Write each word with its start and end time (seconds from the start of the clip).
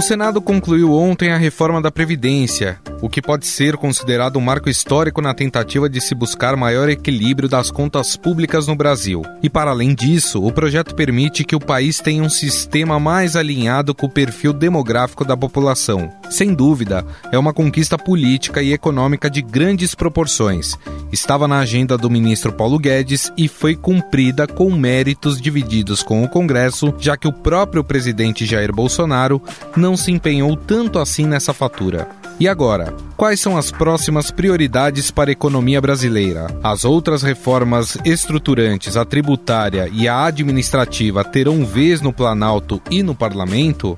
O 0.00 0.02
Senado 0.02 0.40
concluiu 0.40 0.94
ontem 0.94 1.30
a 1.30 1.36
reforma 1.36 1.78
da 1.78 1.90
Previdência, 1.90 2.80
o 3.00 3.08
que 3.08 3.22
pode 3.22 3.46
ser 3.46 3.76
considerado 3.76 4.36
um 4.36 4.40
marco 4.40 4.68
histórico 4.68 5.20
na 5.20 5.34
tentativa 5.34 5.88
de 5.88 6.00
se 6.00 6.14
buscar 6.14 6.56
maior 6.56 6.88
equilíbrio 6.88 7.48
das 7.48 7.70
contas 7.70 8.16
públicas 8.16 8.66
no 8.66 8.74
Brasil. 8.74 9.22
E 9.42 9.48
para 9.48 9.70
além 9.70 9.94
disso, 9.94 10.44
o 10.44 10.52
projeto 10.52 10.94
permite 10.94 11.44
que 11.44 11.56
o 11.56 11.60
país 11.60 11.98
tenha 11.98 12.22
um 12.22 12.28
sistema 12.28 12.98
mais 12.98 13.36
alinhado 13.36 13.94
com 13.94 14.06
o 14.06 14.10
perfil 14.10 14.52
demográfico 14.52 15.24
da 15.24 15.36
população. 15.36 16.10
Sem 16.28 16.54
dúvida, 16.54 17.04
é 17.32 17.38
uma 17.38 17.52
conquista 17.52 17.98
política 17.98 18.62
e 18.62 18.72
econômica 18.72 19.30
de 19.30 19.42
grandes 19.42 19.94
proporções. 19.94 20.76
Estava 21.12 21.48
na 21.48 21.58
agenda 21.58 21.98
do 21.98 22.10
ministro 22.10 22.52
Paulo 22.52 22.78
Guedes 22.78 23.32
e 23.36 23.48
foi 23.48 23.74
cumprida 23.74 24.46
com 24.46 24.70
méritos 24.70 25.40
divididos 25.40 26.02
com 26.02 26.22
o 26.22 26.28
Congresso, 26.28 26.94
já 26.98 27.16
que 27.16 27.26
o 27.26 27.32
próprio 27.32 27.82
presidente 27.82 28.46
Jair 28.46 28.72
Bolsonaro 28.72 29.42
não 29.76 29.96
se 29.96 30.12
empenhou 30.12 30.56
tanto 30.56 30.98
assim 30.98 31.26
nessa 31.26 31.52
fatura. 31.52 32.19
E 32.40 32.48
agora, 32.48 32.96
quais 33.18 33.38
são 33.38 33.54
as 33.54 33.70
próximas 33.70 34.30
prioridades 34.30 35.10
para 35.10 35.30
a 35.30 35.32
economia 35.32 35.78
brasileira? 35.78 36.46
As 36.62 36.86
outras 36.86 37.22
reformas 37.22 37.98
estruturantes, 38.02 38.96
a 38.96 39.04
tributária 39.04 39.90
e 39.92 40.08
a 40.08 40.24
administrativa 40.24 41.22
terão 41.22 41.66
vez 41.66 42.00
no 42.00 42.14
Planalto 42.14 42.80
e 42.90 43.02
no 43.02 43.14
Parlamento? 43.14 43.94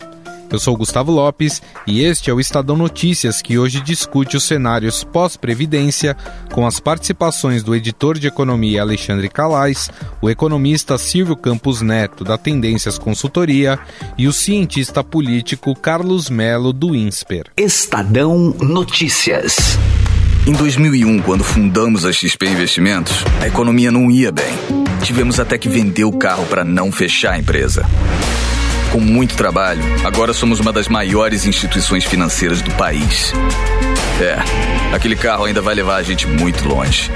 Eu 0.52 0.58
sou 0.58 0.76
Gustavo 0.76 1.10
Lopes 1.10 1.62
e 1.86 2.04
este 2.04 2.28
é 2.28 2.34
o 2.34 2.38
Estadão 2.38 2.76
Notícias 2.76 3.40
que 3.40 3.56
hoje 3.56 3.80
discute 3.80 4.36
os 4.36 4.44
cenários 4.44 5.02
pós-previdência 5.02 6.14
com 6.52 6.66
as 6.66 6.78
participações 6.78 7.62
do 7.62 7.74
editor 7.74 8.18
de 8.18 8.26
economia 8.26 8.82
Alexandre 8.82 9.30
Calais, 9.30 9.90
o 10.20 10.28
economista 10.28 10.98
Silvio 10.98 11.36
Campos 11.36 11.80
Neto 11.80 12.22
da 12.22 12.36
Tendências 12.36 12.98
Consultoria 12.98 13.78
e 14.18 14.28
o 14.28 14.32
cientista 14.32 15.02
político 15.02 15.74
Carlos 15.74 16.28
Melo 16.28 16.70
do 16.70 16.94
INSPER. 16.94 17.46
Estadão 17.56 18.54
Notícias. 18.60 19.56
Em 20.46 20.52
2001, 20.52 21.22
quando 21.22 21.44
fundamos 21.44 22.04
a 22.04 22.12
XP 22.12 22.46
Investimentos, 22.46 23.24
a 23.40 23.46
economia 23.46 23.90
não 23.90 24.10
ia 24.10 24.30
bem. 24.30 24.52
Tivemos 25.02 25.40
até 25.40 25.56
que 25.56 25.68
vender 25.70 26.04
o 26.04 26.12
carro 26.12 26.44
para 26.44 26.62
não 26.62 26.92
fechar 26.92 27.32
a 27.32 27.38
empresa 27.38 27.86
com 28.92 29.00
muito 29.00 29.34
trabalho, 29.34 29.82
agora 30.04 30.34
somos 30.34 30.60
uma 30.60 30.70
das 30.70 30.86
maiores 30.86 31.46
instituições 31.46 32.04
financeiras 32.04 32.60
do 32.60 32.70
país. 32.72 33.32
É, 34.20 34.36
aquele 34.94 35.16
carro 35.16 35.46
ainda 35.46 35.62
vai 35.62 35.74
levar 35.74 35.96
a 35.96 36.02
gente 36.02 36.26
muito 36.26 36.68
longe. 36.68 37.10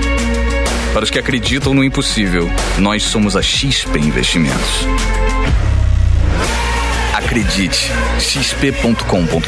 Para 0.95 1.05
os 1.05 1.11
que 1.11 1.19
acreditam 1.19 1.75
no 1.75 1.85
impossível, 1.85 2.51
nós 2.79 3.03
somos 3.03 3.37
a 3.37 3.43
XP 3.43 3.99
Investimentos. 3.99 4.87
Acredite, 7.15 7.93
xp.com.br. 8.19 9.47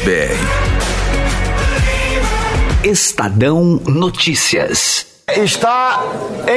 Estadão 2.83 3.81
Notícias. 3.87 5.07
Está 5.35 6.03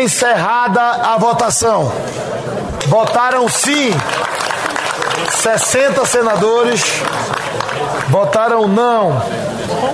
encerrada 0.02 0.82
a 0.82 1.16
votação. 1.16 1.90
Votaram 2.88 3.48
sim 3.48 3.90
60 5.30 6.04
senadores 6.04 7.02
votaram 8.08 8.68
não. 8.68 9.22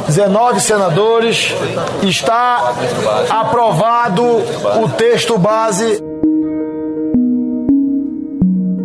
19 0.07 0.61
senadores. 0.61 1.55
Está 2.03 2.75
aprovado 3.31 4.23
o 4.25 4.89
texto 4.97 5.39
base. 5.39 6.03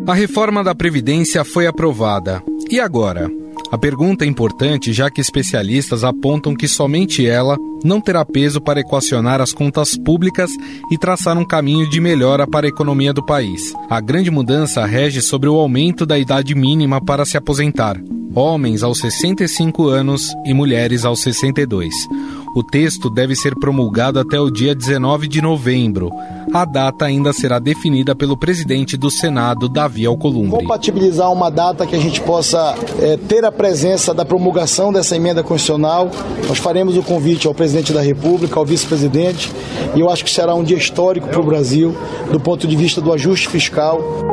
A 0.05 0.14
reforma 0.14 0.64
da 0.64 0.75
Previdência 0.75 1.45
foi 1.45 1.66
aprovada. 1.66 2.44
E 2.69 2.80
agora? 2.80 3.30
A 3.73 3.77
pergunta 3.79 4.23
é 4.23 4.27
importante 4.27 4.93
já 4.93 5.09
que 5.09 5.19
especialistas 5.19 6.03
apontam 6.03 6.53
que 6.53 6.67
somente 6.67 7.25
ela 7.25 7.57
não 7.83 7.99
terá 7.99 8.23
peso 8.23 8.61
para 8.61 8.80
equacionar 8.80 9.42
as 9.42 9.52
contas 9.52 9.98
públicas 9.98 10.52
e 10.92 10.98
traçar 10.99 11.36
um 11.39 11.43
caminho 11.43 11.89
de 11.89 11.99
melhora 11.99 12.45
para 12.45 12.67
a 12.67 12.70
economia 12.70 13.11
do 13.11 13.25
país. 13.25 13.73
A 13.89 13.99
grande 13.99 14.30
mudança 14.30 14.86
rege 14.86 15.23
sobre 15.23 15.49
o 15.49 15.55
aumento 15.55 16.05
da 16.05 16.20
idade 16.20 16.53
mínima 16.53 17.03
para 17.03 17.25
se 17.25 17.36
aposentar, 17.36 17.99
homens 18.36 18.83
aos 18.83 18.99
65 18.99 19.88
anos 19.88 20.33
e 20.45 20.54
mulheres 20.54 21.05
aos 21.05 21.21
62. 21.21 21.94
O 22.55 22.64
texto 22.64 23.10
deve 23.10 23.36
ser 23.36 23.55
promulgado 23.55 24.20
até 24.20 24.39
o 24.39 24.52
dia 24.52 24.76
19 24.76 25.27
de 25.27 25.42
novembro. 25.42 26.11
A 26.54 26.66
data 26.66 27.05
ainda 27.05 27.33
será 27.33 27.58
definida 27.58 28.16
pelo 28.16 28.38
presidente 28.38 28.95
do 28.95 29.10
Senado, 29.10 29.67
Davi 29.67 30.05
Alcolumbre. 30.05 30.60
Compatibilizar 30.60 31.32
uma 31.32 31.49
data 31.49 31.86
que 31.88 31.95
a 31.95 31.99
gente 31.99 32.22
possa 32.22 32.76
é, 33.02 33.17
ter 33.17 33.43
a 33.43 33.52
presença 33.52 34.14
da 34.14 34.23
promulgação 34.23 34.93
dessa 34.93 35.16
emenda 35.16 35.42
constitucional. 35.42 36.11
Nós 36.48 36.60
faremos 36.60 36.95
o 36.95 37.02
convite 37.02 37.48
ao 37.48 37.55
presidente 37.55 37.92
da 37.92 38.02
República, 38.02 38.60
ao 38.60 38.66
vice-presidente, 38.66 39.52
e 39.95 39.99
eu 39.99 40.10
acho 40.10 40.23
que 40.23 40.30
será 40.30 40.54
um 40.54 40.64
dia 40.64 40.77
histórico 40.77 41.27
para 41.27 41.42
o 41.42 41.43
Brasil, 41.43 41.95
do 42.32 42.39
ponto 42.39 42.67
de 42.67 42.76
vista 42.76 43.02
do 43.02 43.11
ajuste 43.11 43.49
fiscal. 43.49 44.33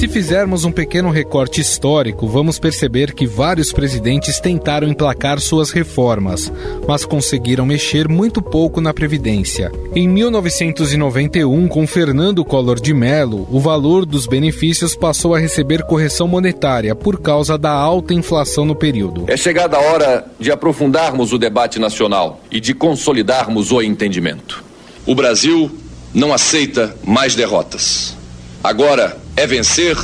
Se 0.00 0.08
fizermos 0.08 0.64
um 0.64 0.72
pequeno 0.72 1.10
recorte 1.10 1.60
histórico, 1.60 2.26
vamos 2.26 2.58
perceber 2.58 3.12
que 3.12 3.26
vários 3.26 3.70
presidentes 3.70 4.40
tentaram 4.40 4.88
emplacar 4.88 5.38
suas 5.38 5.72
reformas, 5.72 6.50
mas 6.88 7.04
conseguiram 7.04 7.66
mexer 7.66 8.08
muito 8.08 8.40
pouco 8.40 8.80
na 8.80 8.94
Previdência. 8.94 9.70
Em 9.94 10.08
1991, 10.08 11.68
com 11.68 11.86
Fernando 11.86 12.42
Collor 12.46 12.80
de 12.80 12.94
Mello, 12.94 13.46
o 13.50 13.60
valor 13.60 14.06
dos 14.06 14.26
benefícios 14.26 14.96
passou 14.96 15.34
a 15.34 15.38
receber 15.38 15.82
correção 15.82 16.26
monetária 16.26 16.94
por 16.94 17.20
causa 17.20 17.58
da 17.58 17.70
alta 17.70 18.14
inflação 18.14 18.64
no 18.64 18.74
período. 18.74 19.26
É 19.28 19.36
chegada 19.36 19.76
a 19.76 19.80
hora 19.80 20.24
de 20.40 20.50
aprofundarmos 20.50 21.30
o 21.30 21.38
debate 21.38 21.78
nacional 21.78 22.40
e 22.50 22.58
de 22.58 22.72
consolidarmos 22.72 23.70
o 23.70 23.82
entendimento. 23.82 24.64
O 25.04 25.14
Brasil 25.14 25.70
não 26.14 26.32
aceita 26.32 26.96
mais 27.04 27.34
derrotas. 27.34 28.16
Agora 28.64 29.19
é 29.40 29.46
vencer 29.46 29.96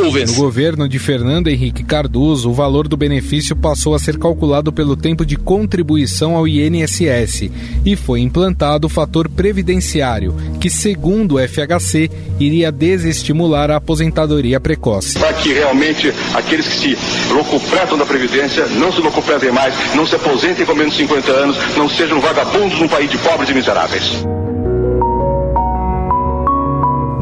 ou 0.00 0.12
vencer. 0.12 0.36
No 0.36 0.44
governo 0.44 0.88
de 0.88 0.96
Fernando 1.00 1.48
Henrique 1.48 1.82
Cardoso, 1.82 2.48
o 2.48 2.52
valor 2.52 2.86
do 2.86 2.96
benefício 2.96 3.56
passou 3.56 3.96
a 3.96 3.98
ser 3.98 4.16
calculado 4.16 4.72
pelo 4.72 4.94
tempo 4.94 5.26
de 5.26 5.34
contribuição 5.34 6.36
ao 6.36 6.46
INSS 6.46 7.50
e 7.84 7.96
foi 7.96 8.20
implantado 8.20 8.86
o 8.86 8.90
fator 8.90 9.28
previdenciário, 9.28 10.36
que, 10.60 10.70
segundo 10.70 11.34
o 11.34 11.38
FHC, 11.40 12.08
iria 12.38 12.70
desestimular 12.70 13.72
a 13.72 13.76
aposentadoria 13.76 14.60
precoce. 14.60 15.18
Para 15.18 15.32
que 15.32 15.52
realmente 15.52 16.14
aqueles 16.32 16.68
que 16.68 16.96
se 16.96 17.32
locupletam 17.32 17.98
da 17.98 18.06
Previdência 18.06 18.66
não 18.66 18.92
se 18.92 19.00
locupletem 19.00 19.50
mais, 19.50 19.74
não 19.96 20.06
se 20.06 20.14
aposentem 20.14 20.64
com 20.64 20.76
menos 20.76 20.92
de 20.92 21.00
50 21.00 21.32
anos, 21.32 21.56
não 21.76 21.88
sejam 21.88 22.20
vagabundos 22.20 22.78
num 22.78 22.86
país 22.86 23.10
de 23.10 23.18
pobres 23.18 23.50
e 23.50 23.54
miseráveis. 23.54 24.24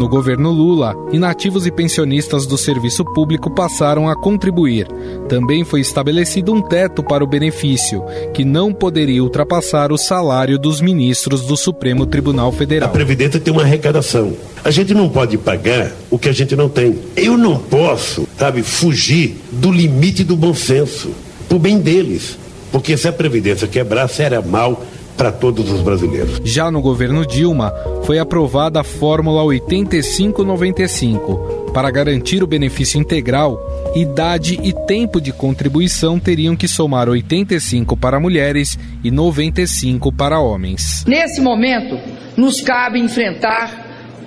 No 0.04 0.10
governo 0.10 0.50
Lula, 0.50 0.94
inativos 1.15 1.66
e 1.66 1.70
pensionistas 1.70 2.47
do 2.47 2.59
serviço 2.59 3.03
público 3.15 3.50
passaram 3.50 4.06
a 4.06 4.15
contribuir. 4.15 4.87
Também 5.31 5.65
foi 5.65 5.81
estabelecido 5.81 6.53
um 6.53 6.60
teto 6.60 7.03
para 7.03 7.25
o 7.25 7.26
benefício, 7.26 8.04
que 8.34 8.44
não 8.44 8.70
poderia 8.70 9.22
ultrapassar 9.22 9.91
o 9.91 9.97
salário 9.97 10.59
dos 10.59 10.82
ministros 10.82 11.47
do 11.47 11.56
Supremo 11.56 12.04
Tribunal 12.04 12.53
Federal. 12.53 12.91
A 12.91 12.92
Previdência 12.92 13.41
tem 13.41 13.50
uma 13.50 13.62
arrecadação. 13.62 14.34
A 14.62 14.70
gente 14.70 14.92
não 14.92 15.09
pode 15.09 15.38
pagar 15.38 15.91
o 16.10 16.19
que 16.19 16.28
a 16.28 16.32
gente 16.32 16.54
não 16.54 16.69
tem. 16.69 16.98
Eu 17.16 17.38
não 17.38 17.56
posso, 17.56 18.28
sabe, 18.36 18.62
fugir 18.62 19.41
do 19.50 19.72
limite 19.72 20.22
do 20.22 20.36
bom 20.36 20.53
senso, 20.53 21.12
pro 21.48 21.59
bem 21.59 21.78
deles. 21.81 22.36
Porque 22.71 22.94
se 22.98 23.09
a 23.09 23.12
Previdência 23.12 23.66
quebrar, 23.66 24.09
será 24.09 24.42
mal 24.42 24.84
para 25.17 25.33
todos 25.33 25.71
os 25.71 25.81
brasileiros. 25.81 26.41
Já 26.45 26.71
no 26.71 26.81
governo 26.81 27.27
Dilma, 27.27 27.75
foi 28.05 28.19
aprovada 28.19 28.81
a 28.81 28.85
Fórmula 28.85 29.43
8595. 29.45 31.71
Para 31.72 31.91
garantir 31.91 32.43
o 32.43 32.47
benefício 32.47 33.01
integral, 33.01 33.59
idade 33.97 34.61
e 34.63 34.72
tempo 34.87 35.21
de 35.21 35.33
contribuição 35.33 36.21
teriam 36.21 36.55
que 36.55 36.69
somar 36.69 37.09
85 37.09 37.97
para 37.97 38.21
mulheres 38.21 38.78
e 39.03 39.11
95 39.11 40.13
para 40.13 40.39
homens. 40.39 41.05
Nesse 41.07 41.41
momento, 41.41 41.99
nos 42.37 42.60
cabe 42.60 43.01
enfrentar 43.01 43.83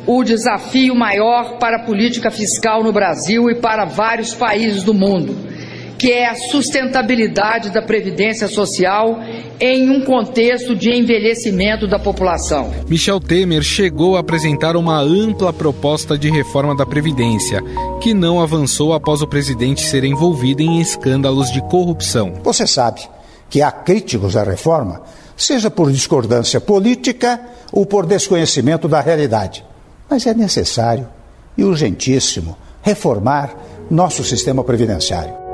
o 0.05 0.23
desafio 0.23 0.95
maior 0.95 1.57
para 1.57 1.77
a 1.77 1.85
política 1.85 2.31
fiscal 2.31 2.83
no 2.83 2.93
Brasil 2.93 3.49
e 3.49 3.55
para 3.55 3.85
vários 3.85 4.33
países 4.33 4.83
do 4.83 4.93
mundo 4.93 5.46
que 5.97 6.11
é 6.11 6.29
a 6.29 6.35
sustentabilidade 6.35 7.71
da 7.71 7.81
previdência 7.81 8.47
social 8.47 9.19
em 9.59 9.89
um 9.89 10.01
contexto 10.01 10.75
de 10.75 10.91
envelhecimento 10.91 11.87
da 11.87 11.97
população. 11.97 12.71
Michel 12.87 13.19
Temer 13.19 13.63
chegou 13.63 14.15
a 14.15 14.19
apresentar 14.19 14.75
uma 14.75 14.99
ampla 14.99 15.51
proposta 15.51 16.17
de 16.17 16.29
reforma 16.29 16.75
da 16.75 16.85
Previdência, 16.85 17.61
que 18.01 18.13
não 18.13 18.39
avançou 18.39 18.93
após 18.93 19.21
o 19.21 19.27
presidente 19.27 19.81
ser 19.81 20.03
envolvido 20.03 20.61
em 20.61 20.79
escândalos 20.79 21.51
de 21.51 21.61
corrupção. 21.61 22.33
Você 22.43 22.67
sabe 22.67 23.01
que 23.49 23.61
há 23.61 23.71
críticos 23.71 24.37
à 24.37 24.43
reforma, 24.43 25.01
seja 25.35 25.71
por 25.71 25.91
discordância 25.91 26.61
política 26.61 27.39
ou 27.71 27.85
por 27.85 28.05
desconhecimento 28.05 28.87
da 28.87 29.01
realidade. 29.01 29.65
Mas 30.09 30.27
é 30.27 30.33
necessário 30.33 31.07
e 31.57 31.63
urgentíssimo 31.63 32.55
reformar 32.81 33.55
nosso 33.89 34.23
sistema 34.23 34.63
previdenciário. 34.63 35.46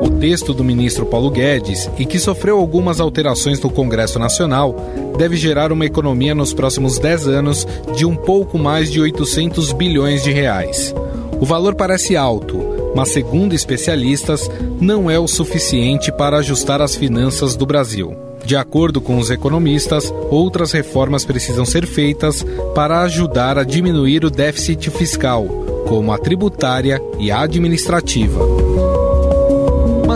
O 0.00 0.08
texto 0.08 0.54
do 0.54 0.64
ministro 0.64 1.04
Paulo 1.04 1.30
Guedes, 1.30 1.90
e 1.98 2.06
que 2.06 2.18
sofreu 2.18 2.58
algumas 2.58 3.00
alterações 3.00 3.60
no 3.60 3.70
Congresso 3.70 4.18
Nacional, 4.18 4.74
deve 5.18 5.36
gerar 5.36 5.72
uma 5.72 5.84
economia 5.84 6.34
nos 6.34 6.54
próximos 6.54 6.98
10 6.98 7.28
anos 7.28 7.66
de 7.94 8.06
um 8.06 8.16
pouco 8.16 8.58
mais 8.58 8.90
de 8.90 9.00
800 9.00 9.72
bilhões 9.72 10.22
de 10.22 10.30
reais. 10.30 10.94
O 11.40 11.44
valor 11.44 11.74
parece 11.74 12.16
alto, 12.16 12.58
mas 12.94 13.10
segundo 13.10 13.54
especialistas, 13.54 14.50
não 14.80 15.10
é 15.10 15.18
o 15.18 15.28
suficiente 15.28 16.10
para 16.10 16.38
ajustar 16.38 16.80
as 16.80 16.96
finanças 16.96 17.54
do 17.54 17.66
Brasil. 17.66 18.16
De 18.44 18.56
acordo 18.56 19.00
com 19.00 19.18
os 19.18 19.30
economistas, 19.30 20.12
outras 20.30 20.72
reformas 20.72 21.24
precisam 21.24 21.64
ser 21.64 21.86
feitas 21.86 22.44
para 22.74 23.02
ajudar 23.02 23.58
a 23.58 23.64
diminuir 23.64 24.24
o 24.24 24.30
déficit 24.30 24.90
fiscal, 24.90 25.46
como 25.86 26.12
a 26.12 26.18
tributária 26.18 27.00
e 27.18 27.30
a 27.30 27.42
administrativa. 27.42 28.40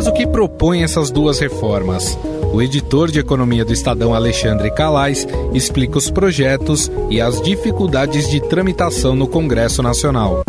Mas 0.04 0.12
o 0.12 0.16
que 0.16 0.26
propõe 0.26 0.82
essas 0.82 1.10
duas 1.10 1.38
reformas? 1.38 2.18
O 2.52 2.60
editor 2.60 3.10
de 3.10 3.18
economia 3.18 3.64
do 3.64 3.72
Estadão, 3.72 4.14
Alexandre 4.14 4.70
Calais, 4.70 5.26
explica 5.54 5.96
os 5.96 6.10
projetos 6.10 6.90
e 7.08 7.22
as 7.22 7.40
dificuldades 7.40 8.28
de 8.28 8.38
tramitação 8.38 9.16
no 9.16 9.26
Congresso 9.26 9.82
Nacional. 9.82 10.42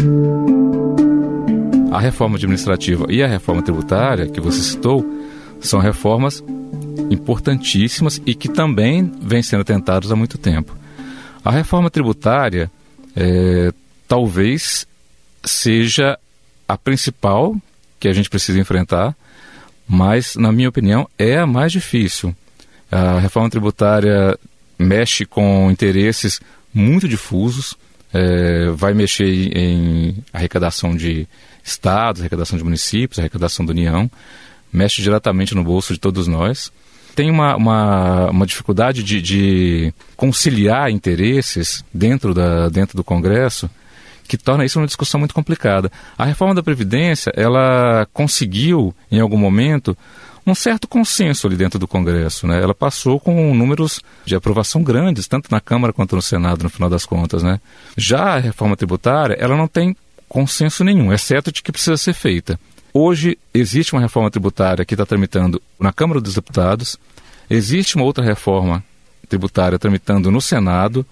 A 1.90 2.02
reforma 2.02 2.36
administrativa 2.36 3.06
e 3.08 3.24
a 3.24 3.28
reforma 3.28 3.62
tributária, 3.62 4.28
que 4.28 4.42
você 4.42 4.62
citou, 4.62 5.06
são 5.62 5.80
reformas 5.80 6.44
importantíssimas 7.10 8.22
e 8.26 8.36
que 8.36 8.50
também 8.50 9.10
vêm 9.22 9.42
sendo 9.42 9.64
tentadas 9.64 10.12
há 10.12 10.18
muito 10.18 10.38
tempo. 10.38 10.76
A 11.46 11.50
reforma 11.50 11.90
tributária 11.90 12.70
é, 13.16 13.72
talvez 14.06 14.86
seja 15.46 16.20
a 16.68 16.78
principal 16.78 17.56
que 18.00 18.08
a 18.08 18.14
gente 18.14 18.30
precisa 18.30 18.60
enfrentar, 18.60 19.16
mas, 19.88 20.36
na 20.36 20.52
minha 20.52 20.70
opinião, 20.70 21.08
é 21.18 21.38
a 21.38 21.48
mais 21.48 21.72
difícil. 21.72 22.36
A 22.92 23.20
reforma 23.20 23.50
tributária 23.50 24.38
mexe 24.78 25.26
com 25.26 25.70
interesses 25.72 26.40
muito 26.74 27.08
difusos, 27.08 27.76
é, 28.14 28.70
vai 28.72 28.94
mexer 28.94 29.28
em 29.56 30.16
arrecadação 30.32 30.96
de 30.96 31.28
estados, 31.64 32.22
arrecadação 32.22 32.58
de 32.58 32.64
municípios, 32.64 33.20
arrecadação 33.20 33.66
da 33.66 33.72
União, 33.72 34.10
mexe 34.72 35.02
diretamente 35.02 35.56
no 35.56 35.64
bolso 35.64 35.94
de 35.94 36.00
todos 36.00 36.28
nós 36.28 36.72
tem 37.16 37.32
uma, 37.32 37.56
uma, 37.56 38.30
uma 38.30 38.46
dificuldade 38.46 39.02
de, 39.02 39.22
de, 39.22 39.94
conciliar 40.18 40.92
interesses 40.92 41.84
dentro, 41.94 42.34
da, 42.34 42.68
dentro 42.68 42.98
do 42.98 43.04
Congresso 43.04 43.70
que 44.28 44.38
torna 44.38 44.66
isso 44.66 44.80
uma 44.80 44.88
discussão 44.88 45.20
muito 45.20 45.34
complicada. 45.34 45.92
A 46.18 46.26
reforma 46.26 46.56
da 46.56 46.64
Previdência, 46.64 47.32
ela 47.36 48.08
conseguiu, 48.14 48.94
em 49.12 49.20
algum 49.20 49.38
momento, 49.38 49.98
um 50.46 50.54
certo 50.54 50.88
consenso 50.88 51.48
ali 51.48 51.56
dentro 51.56 51.80
do 51.80 51.88
Congresso. 51.88 52.46
Né? 52.46 52.62
Ela 52.62 52.74
passou 52.74 53.20
com 53.20 53.54
números 53.54 54.00
de 54.26 54.36
aprovação 54.36 54.84
grandes, 54.84 55.28
tanto 55.28 55.50
na 55.52 55.60
Câmara 55.60 55.92
quanto 55.92 56.16
no 56.16 56.22
Senado, 56.22 56.64
no 56.64 56.70
final 56.70 56.90
das 56.90 57.06
contas. 57.06 57.42
Né? 57.42 57.60
Já 57.98 58.36
a 58.36 58.40
reforma 58.40 58.76
tributária, 58.76 59.36
ela 59.40 59.56
não 59.56 59.68
tem 59.68 59.96
consenso 60.28 60.84
nenhum, 60.84 61.14
exceto 61.14 61.52
de 61.52 61.64
que 61.64 61.72
precisa 61.72 61.98
ser 61.98 62.14
feita. 62.14 62.60
Hoje 62.94 63.38
existe 63.54 63.94
uma 63.94 64.02
reforma 64.02 64.32
tributária 64.32 64.86
que 64.86 64.94
está 64.94 65.06
tramitando 65.06 65.62
na 65.80 65.92
Câmara 65.92 66.22
dos 66.22 66.36
Deputados, 66.36 66.98
existe 67.50 67.96
uma 67.96 68.06
outra 68.06 68.24
reforma 68.24 68.84
tributária 69.28 69.78
tramitando 69.78 70.32
no 70.32 70.42
Senado, 70.42 71.06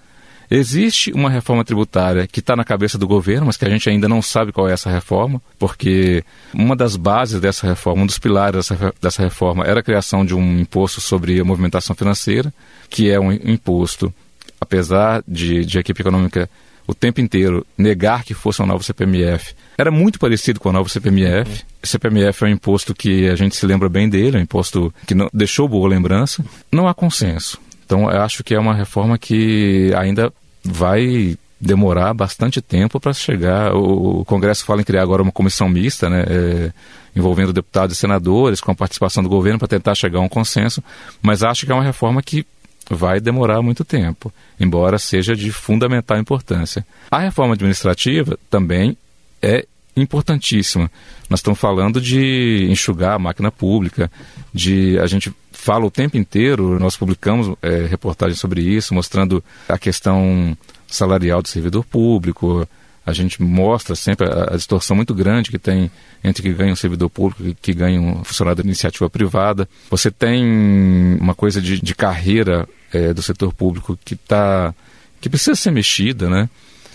existe 0.56 1.12
uma 1.12 1.32
reforma 1.32 1.66
tributária 1.66 2.28
que 2.28 2.40
está 2.40 2.56
na 2.56 2.64
cabeça 2.64 2.96
do 2.96 3.08
governo, 3.08 3.48
mas 3.48 3.58
que 3.58 3.66
a 3.66 3.70
gente 3.70 3.90
ainda 3.90 4.08
não 4.08 4.22
sabe 4.22 4.52
qual 4.52 4.70
é 4.70 4.74
essa 4.74 4.90
reforma, 4.90 5.42
porque 5.58 6.24
uma 6.54 6.76
das 6.76 6.96
bases 6.96 7.42
dessa 7.42 7.66
reforma, 7.66 8.04
um 8.04 8.06
dos 8.06 8.20
pilares 8.20 8.68
dessa, 8.68 8.94
dessa 9.02 9.24
reforma 9.24 9.66
era 9.66 9.80
a 9.80 9.84
criação 9.84 10.24
de 10.24 10.36
um 10.36 10.60
imposto 10.60 11.02
sobre 11.02 11.40
a 11.40 11.44
movimentação 11.44 11.96
financeira, 11.96 12.54
que 12.88 13.10
é 13.10 13.20
um 13.20 13.32
imposto, 13.32 14.14
apesar 14.62 15.24
de, 15.28 15.66
de 15.66 15.80
a 15.80 15.82
equipe 15.82 16.02
econômica 16.02 16.48
o 16.86 16.94
tempo 16.94 17.20
inteiro 17.20 17.66
negar 17.78 18.24
que 18.24 18.34
fosse 18.34 18.62
um 18.62 18.66
novo 18.66 18.84
CPMF. 18.84 19.56
Era 19.78 19.90
muito 19.90 20.20
parecido 20.20 20.60
com 20.60 20.70
o 20.70 20.74
novo 20.74 20.90
CPMF. 20.90 21.50
Uhum. 21.50 21.58
CPMF 21.82 22.44
é 22.44 22.48
um 22.48 22.52
imposto 22.52 22.94
que 22.94 23.28
a 23.28 23.36
gente 23.36 23.56
se 23.56 23.66
lembra 23.66 23.90
bem 23.90 24.08
dele, 24.08 24.38
é 24.38 24.40
um 24.40 24.44
imposto 24.44 24.94
que 25.08 25.16
não, 25.16 25.30
deixou 25.34 25.68
boa 25.68 25.88
lembrança. 25.88 26.46
Não 26.72 26.88
há 26.88 26.94
consenso. 26.94 27.58
Então, 27.86 28.10
eu 28.12 28.22
acho 28.22 28.44
que 28.44 28.54
é 28.54 28.60
uma 28.60 28.74
reforma 28.74 29.18
que 29.18 29.92
ainda 29.96 30.32
vai 30.64 31.38
demorar 31.60 32.14
bastante 32.14 32.62
tempo 32.62 33.00
para 33.00 33.14
chegar. 33.14 33.74
O, 33.74 34.26
Congresso 34.26 34.66
fala 34.66 34.82
em 34.82 34.84
criar 34.84 35.02
agora 35.02 35.22
uma 35.22 35.32
comissão 35.32 35.70
mista, 35.70 36.10
né, 36.10 36.26
é, 36.28 36.74
envolvendo 37.16 37.54
deputados 37.54 37.96
e 37.96 38.00
senadores, 38.00 38.60
com 38.60 38.72
a 38.72 38.76
participação 38.76 39.24
do 39.24 39.30
governo 39.30 39.60
para 39.60 39.68
tentar 39.68 39.96
chegar 39.96 40.20
a 40.20 40.22
um 40.22 40.30
consenso, 40.30 40.84
mas 41.22 41.44
acho 41.44 41.66
que 41.66 41.72
é 41.72 41.76
uma 41.76 41.84
reforma 41.84 42.22
que 42.22 42.46
vai 42.90 43.22
demorar 43.22 43.62
muito 43.62 43.86
tempo, 43.86 44.32
embora 44.60 45.00
seja 45.00 45.36
de 45.36 45.52
fundamental 45.52 46.18
importância. 46.18 46.86
A 47.10 47.20
reforma 47.20 47.54
administrativa 47.54 48.38
também 48.50 48.98
é 49.42 49.66
importantíssima. 49.96 50.90
Nós 51.30 51.40
estamos 51.40 51.60
falando 51.60 52.02
de 52.02 52.68
enxugar 52.70 53.16
a 53.16 53.20
máquina 53.20 53.52
pública, 53.52 54.12
de 54.54 54.98
a 55.00 55.08
gente 55.08 55.34
fala 55.52 55.86
o 55.86 55.92
tempo 55.92 56.18
inteiro, 56.18 56.80
nós 56.80 56.98
publicamos 56.98 57.56
é, 57.62 57.86
reportagens 57.86 58.40
sobre 58.40 58.62
isso, 58.62 58.94
mostrando 58.94 59.44
a 59.68 59.78
questão 59.78 60.58
salarial 60.88 61.42
do 61.42 61.48
servidor 61.48 61.84
público, 61.84 62.68
a 63.06 63.12
gente 63.12 63.42
mostra 63.42 63.96
sempre 63.96 64.28
a, 64.28 64.54
a, 64.54 64.56
distorção 64.56 64.96
muito 64.96 65.14
grande 65.14 65.52
que 65.52 65.60
tem 65.60 65.92
entre 66.24 66.42
que 66.42 66.54
ganha 66.54 66.72
um 66.72 66.76
servidor 66.76 67.10
público 67.10 67.46
e 67.46 67.54
que 67.54 67.74
ganha 67.74 68.00
um 68.00 68.24
funcionário 68.24 68.64
da 68.64 68.68
iniciativa 68.68 69.10
privada. 69.10 69.68
Você 69.90 70.10
tem 70.10 71.18
uma 71.20 71.36
coisa 71.36 71.62
de, 71.62 71.82
de 71.82 71.96
carreira 71.96 72.68
é, 72.94 73.14
do 73.14 73.22
setor 73.22 73.54
público 73.54 73.98
que 74.06 74.16
tá, 74.16 74.74
que 75.20 75.30
precisa 75.30 75.56
ser 75.56 75.72
mexida, 75.72 76.30
né? 76.30 76.50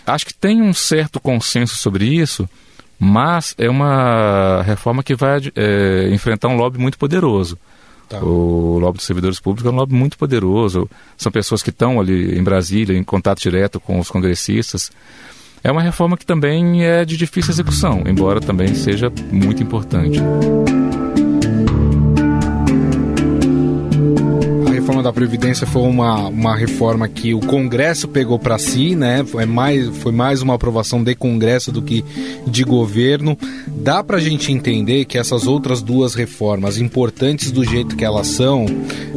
Acho 0.06 0.25
que 0.25 0.33
tem 0.33 0.62
um 0.62 0.73
certo 0.73 1.21
consenso 1.21 1.77
sobre 1.77 2.06
isso, 2.06 2.49
mas 2.99 3.55
é 3.59 3.71
uma 3.71 4.62
reforma 4.62 5.03
que 5.03 5.15
vai 5.15 5.41
é, 5.55 6.09
enfrentar 6.12 6.49
um 6.49 6.56
lobby 6.56 6.79
muito 6.79 6.99
poderoso. 6.99 7.59
Tá. 8.09 8.21
O 8.21 8.79
lobby 8.79 8.97
dos 8.97 9.06
servidores 9.06 9.39
públicos 9.39 9.71
é 9.71 9.73
um 9.73 9.77
lobby 9.77 9.95
muito 9.95 10.17
poderoso. 10.17 10.89
São 11.17 11.31
pessoas 11.31 11.62
que 11.62 11.71
estão 11.71 12.00
ali 12.00 12.39
em 12.39 12.43
Brasília, 12.43 12.97
em 12.97 13.05
contato 13.05 13.41
direto 13.41 13.79
com 13.79 13.99
os 13.99 14.11
congressistas. 14.11 14.91
É 15.62 15.71
uma 15.71 15.83
reforma 15.83 16.17
que 16.17 16.25
também 16.25 16.84
é 16.84 17.05
de 17.05 17.17
difícil 17.17 17.53
execução, 17.53 18.03
embora 18.06 18.41
também 18.41 18.75
seja 18.75 19.13
muito 19.31 19.63
importante. 19.63 20.20
Reforma 24.98 25.02
da 25.02 25.12
Previdência 25.12 25.67
foi 25.67 25.82
uma, 25.82 26.28
uma 26.28 26.56
reforma 26.56 27.08
que 27.08 27.34
o 27.34 27.40
Congresso 27.40 28.08
pegou 28.08 28.38
para 28.38 28.58
si, 28.58 28.94
né? 28.94 29.24
Foi 29.24 29.46
mais, 29.46 29.88
foi 29.98 30.12
mais 30.12 30.43
uma 30.43 30.55
aprovação 30.55 31.02
de 31.02 31.14
Congresso 31.14 31.70
do 31.70 31.81
que 31.82 32.05
de 32.46 32.64
governo. 32.64 33.38
Dá 33.67 34.02
para 34.02 34.17
a 34.17 34.20
gente 34.20 34.52
entender 34.52 35.05
que 35.05 35.19
essas 35.19 35.46
outras 35.46 35.82
duas 35.82 36.14
reformas, 36.14 36.78
importantes 36.78 37.50
do 37.50 37.64
jeito 37.64 37.96
que 37.96 38.05
elas 38.05 38.28
são, 38.28 38.67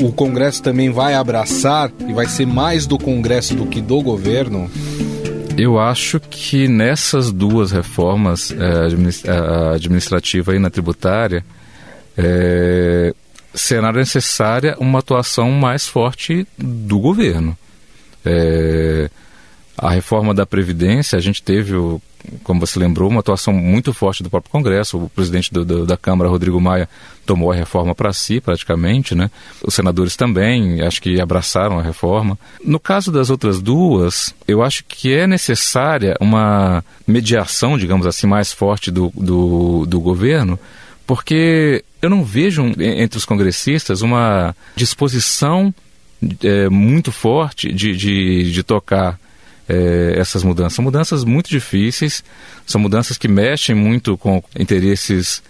o 0.01 0.11
Congresso 0.11 0.61
também 0.61 0.89
vai 0.89 1.15
abraçar 1.15 1.91
e 2.07 2.13
vai 2.13 2.27
ser 2.27 2.45
mais 2.45 2.85
do 2.85 2.97
Congresso 2.97 3.55
do 3.55 3.65
que 3.65 3.81
do 3.81 4.01
governo? 4.01 4.69
Eu 5.57 5.79
acho 5.79 6.19
que 6.19 6.67
nessas 6.67 7.31
duas 7.31 7.71
reformas, 7.71 8.51
é, 8.51 9.29
a 9.29 9.73
administrativa 9.73 10.55
e 10.55 10.59
na 10.59 10.69
tributária, 10.69 11.43
é, 12.17 13.13
será 13.53 13.91
necessária 13.91 14.75
uma 14.79 15.00
atuação 15.00 15.51
mais 15.51 15.88
forte 15.88 16.48
do 16.58 17.00
governo. 17.00 17.58
É, 18.25 19.10
a 19.77 19.89
reforma 19.89 20.34
da 20.34 20.46
Previdência, 20.46 21.17
a 21.17 21.22
gente 21.22 21.41
teve 21.41 21.75
como 22.43 22.60
você 22.60 22.79
lembrou, 22.79 23.10
uma 23.10 23.20
atuação 23.20 23.53
muito 23.53 23.93
forte 23.93 24.24
do 24.24 24.29
próprio 24.29 24.51
Congresso. 24.51 24.98
O 24.98 25.10
presidente 25.10 25.51
do, 25.51 25.65
do, 25.65 25.86
da 25.86 25.98
Câmara, 25.98 26.29
Rodrigo 26.29 26.60
Maia, 26.60 26.88
tomou 27.25 27.51
a 27.51 27.55
reforma 27.55 27.93
para 27.93 28.13
si, 28.13 28.39
praticamente, 28.39 29.15
né? 29.15 29.29
Os 29.63 29.74
senadores 29.74 30.15
também, 30.15 30.81
acho 30.81 31.01
que 31.01 31.20
abraçaram 31.20 31.79
a 31.79 31.84
reforma. 31.84 32.38
No 32.63 32.79
caso 32.79 33.12
das 33.12 33.29
outras 33.29 33.62
duas, 33.62 34.34
eu 34.48 34.62
acho 34.62 34.84
que 34.86 35.13
é 35.13 35.27
necessária 35.27 36.15
uma 36.20 36.84
mediação, 37.08 37.77
digamos 37.77 38.05
assim, 38.05 38.27
mais 38.27 38.51
forte 38.51 38.91
do, 38.91 39.12
do, 39.15 39.86
do 39.86 40.00
governo, 40.00 40.60
porque 41.12 41.84
eu 42.01 42.10
não 42.10 42.24
vejo 42.24 42.63
entre 42.80 43.18
os 43.18 43.25
congressistas 43.25 44.01
uma 44.01 44.56
disposição 44.77 45.75
é, 46.41 46.70
muito 46.70 47.12
forte 47.12 47.70
de, 47.70 47.94
de, 47.98 48.50
de 48.50 48.63
tocar 48.63 49.20
é, 49.68 50.13
essas 50.15 50.41
mudanças. 50.41 50.72
São 50.72 50.86
mudanças 50.86 51.25
muito 51.25 51.50
difíceis, 51.50 52.24
são 52.65 52.80
mudanças 52.80 53.18
que 53.18 53.27
mexem 53.27 53.75
muito 53.75 54.18
com 54.18 54.41
interesses 54.58 55.44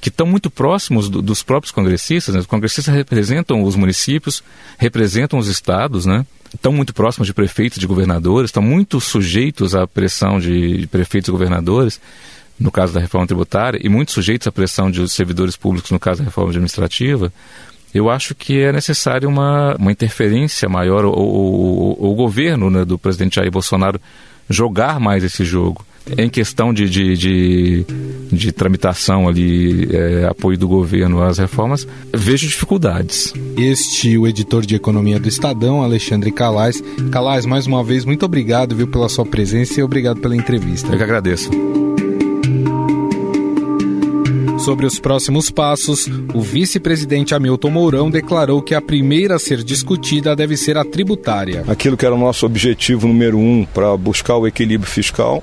que 0.00 0.08
estão 0.08 0.26
muito 0.26 0.50
próximos 0.50 1.08
do, 1.08 1.22
dos 1.22 1.40
próprios 1.40 1.70
congressistas. 1.70 2.34
Né? 2.34 2.40
Os 2.40 2.46
congressistas 2.46 2.92
representam 2.92 3.62
os 3.62 3.76
municípios, 3.76 4.42
representam 4.76 5.38
os 5.38 5.46
estados, 5.46 6.04
né? 6.04 6.26
estão 6.52 6.72
muito 6.72 6.92
próximos 6.92 7.28
de 7.28 7.32
prefeitos, 7.32 7.78
de 7.78 7.86
governadores, 7.86 8.48
estão 8.48 8.62
muito 8.62 9.00
sujeitos 9.00 9.72
à 9.72 9.86
pressão 9.86 10.40
de, 10.40 10.78
de 10.78 10.86
prefeitos 10.88 11.28
e 11.28 11.30
governadores. 11.30 12.00
No 12.58 12.70
caso 12.70 12.92
da 12.94 13.00
reforma 13.00 13.26
tributária, 13.26 13.78
e 13.82 13.88
muito 13.88 14.12
sujeitos 14.12 14.46
à 14.46 14.52
pressão 14.52 14.90
de 14.90 15.08
servidores 15.08 15.56
públicos, 15.56 15.90
no 15.90 15.98
caso 15.98 16.18
da 16.18 16.24
reforma 16.24 16.50
administrativa, 16.50 17.32
eu 17.94 18.10
acho 18.10 18.34
que 18.34 18.60
é 18.60 18.72
necessário 18.72 19.28
uma, 19.28 19.74
uma 19.78 19.92
interferência 19.92 20.68
maior, 20.68 21.04
o, 21.06 22.14
governo 22.14 22.70
né, 22.70 22.84
do 22.84 22.98
presidente 22.98 23.36
Jair 23.36 23.50
Bolsonaro 23.50 24.00
jogar 24.48 25.00
mais 25.00 25.24
esse 25.24 25.44
jogo. 25.44 25.84
Em 26.16 26.28
questão 26.28 26.72
de, 26.72 26.88
de, 26.88 27.16
de, 27.16 27.86
de 28.30 28.52
tramitação 28.52 29.26
ali, 29.26 29.88
é, 29.90 30.26
apoio 30.26 30.56
do 30.56 30.68
governo 30.68 31.20
às 31.20 31.38
reformas, 31.38 31.86
vejo 32.14 32.46
dificuldades. 32.46 33.34
Este, 33.56 34.16
o 34.16 34.24
editor 34.24 34.64
de 34.64 34.76
economia 34.76 35.18
do 35.18 35.26
Estadão, 35.26 35.82
Alexandre 35.82 36.30
Calais. 36.30 36.80
Calais, 37.10 37.44
mais 37.44 37.66
uma 37.66 37.82
vez, 37.82 38.04
muito 38.04 38.24
obrigado 38.24 38.76
viu, 38.76 38.86
pela 38.86 39.08
sua 39.08 39.26
presença 39.26 39.80
e 39.80 39.82
obrigado 39.82 40.20
pela 40.20 40.36
entrevista. 40.36 40.92
Eu 40.92 40.96
que 40.96 41.02
agradeço. 41.02 41.50
Sobre 44.66 44.84
os 44.84 44.98
próximos 44.98 45.48
passos, 45.48 46.08
o 46.34 46.40
vice-presidente 46.40 47.32
Hamilton 47.32 47.70
Mourão 47.70 48.10
declarou 48.10 48.60
que 48.60 48.74
a 48.74 48.82
primeira 48.82 49.36
a 49.36 49.38
ser 49.38 49.62
discutida 49.62 50.34
deve 50.34 50.56
ser 50.56 50.76
a 50.76 50.84
tributária. 50.84 51.62
Aquilo 51.68 51.96
que 51.96 52.04
era 52.04 52.12
o 52.12 52.18
nosso 52.18 52.44
objetivo 52.44 53.06
número 53.06 53.38
um 53.38 53.64
para 53.64 53.96
buscar 53.96 54.36
o 54.36 54.44
equilíbrio 54.44 54.90
fiscal, 54.90 55.40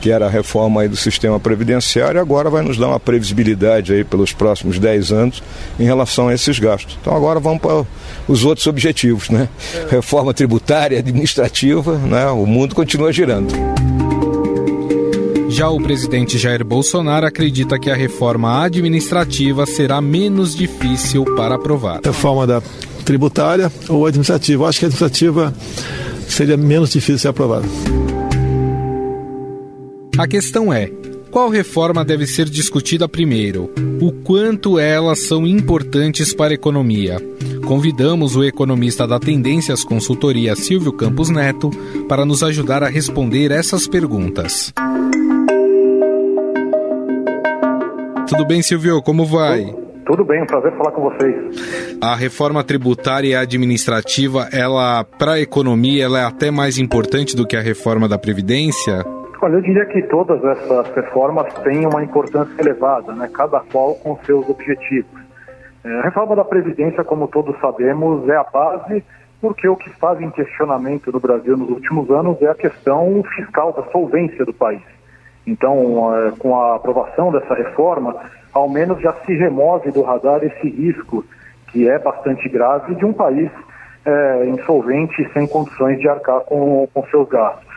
que 0.00 0.10
era 0.10 0.24
a 0.24 0.30
reforma 0.30 0.88
do 0.88 0.96
sistema 0.96 1.38
previdenciário, 1.38 2.18
agora 2.18 2.48
vai 2.48 2.62
nos 2.62 2.78
dar 2.78 2.88
uma 2.88 2.98
previsibilidade 2.98 3.92
aí 3.92 4.04
pelos 4.04 4.32
próximos 4.32 4.78
10 4.78 5.12
anos 5.12 5.42
em 5.78 5.84
relação 5.84 6.28
a 6.28 6.34
esses 6.34 6.58
gastos. 6.58 6.96
Então 6.98 7.14
agora 7.14 7.38
vamos 7.38 7.60
para 7.60 7.84
os 8.26 8.42
outros 8.42 8.66
objetivos, 8.66 9.28
né? 9.28 9.50
Reforma 9.90 10.32
tributária, 10.32 10.98
administrativa, 10.98 11.98
né? 11.98 12.24
O 12.28 12.46
mundo 12.46 12.74
continua 12.74 13.12
girando. 13.12 13.52
Já 15.52 15.68
o 15.68 15.78
presidente 15.78 16.38
Jair 16.38 16.64
Bolsonaro 16.64 17.26
acredita 17.26 17.78
que 17.78 17.90
a 17.90 17.94
reforma 17.94 18.64
administrativa 18.64 19.66
será 19.66 20.00
menos 20.00 20.56
difícil 20.56 21.26
para 21.36 21.56
aprovar. 21.56 22.00
Reforma 22.02 22.46
da 22.46 22.62
tributária 23.04 23.70
ou 23.86 24.06
administrativa? 24.06 24.62
Eu 24.62 24.66
acho 24.66 24.78
que 24.78 24.86
a 24.86 24.88
administrativa 24.88 25.54
seria 26.26 26.56
menos 26.56 26.90
difícil 26.90 27.16
de 27.16 27.20
ser 27.20 27.28
aprovada. 27.28 27.66
A 30.16 30.26
questão 30.26 30.72
é: 30.72 30.90
qual 31.30 31.50
reforma 31.50 32.02
deve 32.02 32.26
ser 32.26 32.48
discutida 32.48 33.06
primeiro? 33.06 33.70
O 34.00 34.10
quanto 34.10 34.78
elas 34.78 35.26
são 35.26 35.46
importantes 35.46 36.32
para 36.32 36.52
a 36.52 36.54
economia? 36.54 37.18
Convidamos 37.66 38.36
o 38.36 38.42
economista 38.42 39.06
da 39.06 39.20
Tendências 39.20 39.84
Consultoria 39.84 40.56
Silvio 40.56 40.94
Campos 40.94 41.28
Neto 41.28 41.68
para 42.08 42.24
nos 42.24 42.42
ajudar 42.42 42.82
a 42.82 42.88
responder 42.88 43.50
essas 43.50 43.86
perguntas. 43.86 44.72
Tudo 48.32 48.46
bem, 48.46 48.62
Silvio? 48.62 49.02
Como 49.02 49.26
vai? 49.26 49.66
Tudo 50.06 50.24
bem, 50.24 50.42
um 50.42 50.46
prazer 50.46 50.72
falar 50.72 50.90
com 50.92 51.02
vocês. 51.02 51.98
A 52.00 52.16
reforma 52.16 52.64
tributária 52.64 53.28
e 53.28 53.34
administrativa, 53.34 54.48
ela 54.50 55.04
para 55.04 55.32
a 55.32 55.40
economia, 55.40 56.06
ela 56.06 56.18
é 56.18 56.24
até 56.24 56.50
mais 56.50 56.78
importante 56.78 57.36
do 57.36 57.46
que 57.46 57.58
a 57.58 57.60
reforma 57.60 58.08
da 58.08 58.16
previdência? 58.16 59.04
Olha, 59.42 59.56
eu 59.56 59.60
diria 59.60 59.84
que 59.84 60.00
todas 60.04 60.42
essas 60.42 60.94
reformas 60.94 61.52
têm 61.62 61.84
uma 61.84 62.02
importância 62.02 62.54
elevada, 62.58 63.12
né? 63.12 63.28
Cada 63.34 63.60
qual 63.70 63.96
com 63.96 64.16
seus 64.24 64.48
objetivos. 64.48 65.20
É, 65.84 65.98
a 65.98 66.02
reforma 66.02 66.34
da 66.34 66.44
previdência, 66.44 67.04
como 67.04 67.28
todos 67.28 67.54
sabemos, 67.60 68.26
é 68.30 68.36
a 68.36 68.44
base 68.44 69.04
porque 69.42 69.68
o 69.68 69.76
que 69.76 69.90
faz 69.98 70.18
em 70.22 70.30
questionamento 70.30 71.12
no 71.12 71.20
Brasil 71.20 71.54
nos 71.54 71.68
últimos 71.68 72.10
anos 72.10 72.40
é 72.40 72.46
a 72.46 72.54
questão 72.54 73.22
fiscal 73.36 73.74
da 73.74 73.82
solvência 73.90 74.42
do 74.46 74.54
país. 74.54 74.80
Então, 75.46 76.14
é, 76.14 76.32
com 76.38 76.60
a 76.60 76.76
aprovação 76.76 77.32
dessa 77.32 77.54
reforma, 77.54 78.14
ao 78.52 78.68
menos 78.68 79.00
já 79.00 79.12
se 79.24 79.34
remove 79.34 79.90
do 79.90 80.02
radar 80.02 80.42
esse 80.44 80.68
risco, 80.68 81.24
que 81.68 81.88
é 81.88 81.98
bastante 81.98 82.48
grave, 82.48 82.94
de 82.94 83.04
um 83.04 83.12
país 83.12 83.50
é, 84.04 84.46
insolvente 84.46 85.28
sem 85.32 85.46
condições 85.46 85.98
de 85.98 86.08
arcar 86.08 86.40
com, 86.40 86.88
com 86.92 87.06
seus 87.06 87.28
gastos. 87.28 87.72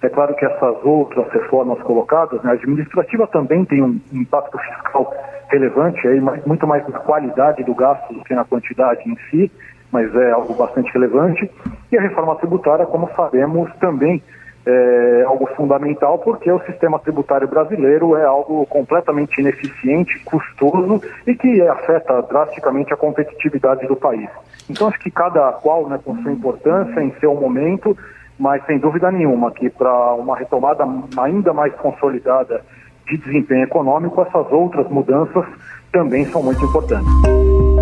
É 0.00 0.08
claro 0.08 0.34
que 0.36 0.44
essas 0.44 0.76
outras 0.84 1.28
reformas 1.32 1.80
colocadas, 1.82 2.40
né, 2.42 2.52
a 2.52 2.54
administrativa 2.54 3.26
também 3.26 3.64
tem 3.64 3.82
um 3.82 4.00
impacto 4.12 4.56
fiscal 4.58 5.12
relevante, 5.48 6.06
aí, 6.06 6.20
muito 6.46 6.66
mais 6.66 6.86
na 6.88 7.00
qualidade 7.00 7.64
do 7.64 7.74
gasto 7.74 8.12
do 8.12 8.22
que 8.22 8.34
na 8.34 8.44
quantidade 8.44 9.02
em 9.08 9.16
si, 9.28 9.50
mas 9.90 10.14
é 10.14 10.30
algo 10.30 10.54
bastante 10.54 10.92
relevante. 10.92 11.50
E 11.90 11.98
a 11.98 12.00
reforma 12.00 12.36
tributária, 12.36 12.86
como 12.86 13.10
sabemos, 13.16 13.74
também 13.80 14.22
é 14.66 15.24
algo 15.26 15.46
fundamental 15.56 16.18
porque 16.18 16.50
o 16.50 16.60
sistema 16.64 16.98
tributário 16.98 17.48
brasileiro 17.48 18.16
é 18.16 18.24
algo 18.24 18.66
completamente 18.66 19.40
ineficiente, 19.40 20.18
custoso 20.24 21.02
e 21.26 21.34
que 21.34 21.62
afeta 21.62 22.20
drasticamente 22.22 22.92
a 22.92 22.96
competitividade 22.96 23.86
do 23.86 23.96
país. 23.96 24.28
Então 24.68 24.88
acho 24.88 24.98
que 25.00 25.10
cada 25.10 25.52
qual 25.52 25.88
né, 25.88 25.98
com 26.04 26.16
sua 26.22 26.32
importância 26.32 27.00
em 27.00 27.12
seu 27.18 27.34
momento, 27.34 27.96
mas 28.38 28.64
sem 28.66 28.78
dúvida 28.78 29.10
nenhuma 29.10 29.50
que 29.50 29.70
para 29.70 30.14
uma 30.14 30.36
retomada 30.36 30.84
ainda 31.16 31.52
mais 31.52 31.74
consolidada 31.74 32.62
de 33.06 33.16
desempenho 33.16 33.64
econômico, 33.64 34.20
essas 34.20 34.52
outras 34.52 34.86
mudanças 34.88 35.44
também 35.90 36.26
são 36.26 36.42
muito 36.42 36.62
importantes. 36.64 37.77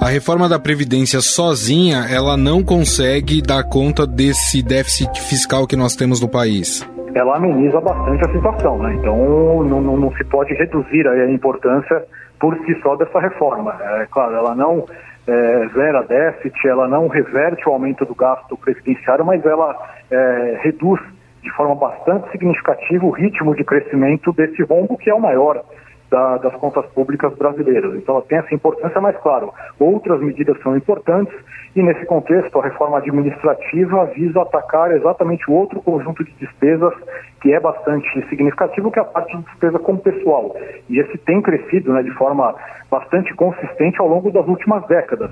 A 0.00 0.08
reforma 0.08 0.48
da 0.48 0.58
Previdência 0.58 1.20
sozinha, 1.20 2.06
ela 2.10 2.34
não 2.34 2.64
consegue 2.64 3.42
dar 3.42 3.62
conta 3.64 4.06
desse 4.06 4.62
déficit 4.62 5.20
fiscal 5.20 5.66
que 5.66 5.76
nós 5.76 5.94
temos 5.94 6.22
no 6.22 6.28
país. 6.28 6.88
Ela 7.14 7.36
ameniza 7.36 7.78
bastante 7.82 8.24
a 8.24 8.32
situação, 8.32 8.78
né? 8.78 8.94
Então 8.94 9.62
não, 9.62 9.80
não, 9.82 9.96
não 9.98 10.12
se 10.12 10.24
pode 10.24 10.54
reduzir 10.54 11.06
a 11.06 11.30
importância 11.30 12.02
por 12.40 12.56
si 12.64 12.74
só 12.80 12.96
dessa 12.96 13.20
reforma. 13.20 13.76
É 14.00 14.06
claro, 14.10 14.36
ela 14.36 14.54
não 14.54 14.86
é, 15.26 15.68
zera 15.74 16.02
déficit, 16.04 16.66
ela 16.66 16.88
não 16.88 17.06
reverte 17.06 17.68
o 17.68 17.72
aumento 17.72 18.06
do 18.06 18.14
gasto 18.14 18.56
previdenciário, 18.56 19.26
mas 19.26 19.44
ela 19.44 19.76
é, 20.10 20.60
reduz 20.62 20.98
de 21.42 21.50
forma 21.52 21.74
bastante 21.74 22.30
significativa 22.30 23.04
o 23.04 23.10
ritmo 23.10 23.54
de 23.54 23.64
crescimento 23.64 24.32
desse 24.32 24.62
rombo, 24.62 24.96
que 24.96 25.10
é 25.10 25.14
o 25.14 25.20
maior 25.20 25.62
da, 26.10 26.38
das 26.38 26.54
contas 26.56 26.84
públicas 26.86 27.32
brasileiras. 27.36 27.94
Então 27.94 28.16
ela 28.16 28.24
tem 28.24 28.38
essa 28.38 28.54
importância, 28.54 29.00
mas 29.00 29.16
claro, 29.18 29.52
outras 29.78 30.20
medidas 30.20 30.60
são 30.62 30.76
importantes 30.76 31.34
e 31.74 31.82
nesse 31.82 32.04
contexto 32.06 32.58
a 32.58 32.64
reforma 32.64 32.98
administrativa 32.98 34.06
visa 34.06 34.42
atacar 34.42 34.90
exatamente 34.90 35.48
o 35.48 35.54
outro 35.54 35.80
conjunto 35.80 36.24
de 36.24 36.32
despesas 36.32 36.92
que 37.40 37.52
é 37.52 37.60
bastante 37.60 38.28
significativo, 38.28 38.90
que 38.90 38.98
é 38.98 39.02
a 39.02 39.04
parte 39.06 39.36
de 39.36 39.42
despesa 39.44 39.78
com 39.78 39.96
pessoal. 39.96 40.54
E 40.88 40.98
esse 40.98 41.16
tem 41.18 41.40
crescido 41.40 41.92
né, 41.92 42.02
de 42.02 42.10
forma 42.12 42.54
bastante 42.90 43.32
consistente 43.34 44.00
ao 44.00 44.08
longo 44.08 44.30
das 44.32 44.46
últimas 44.46 44.84
décadas. 44.86 45.30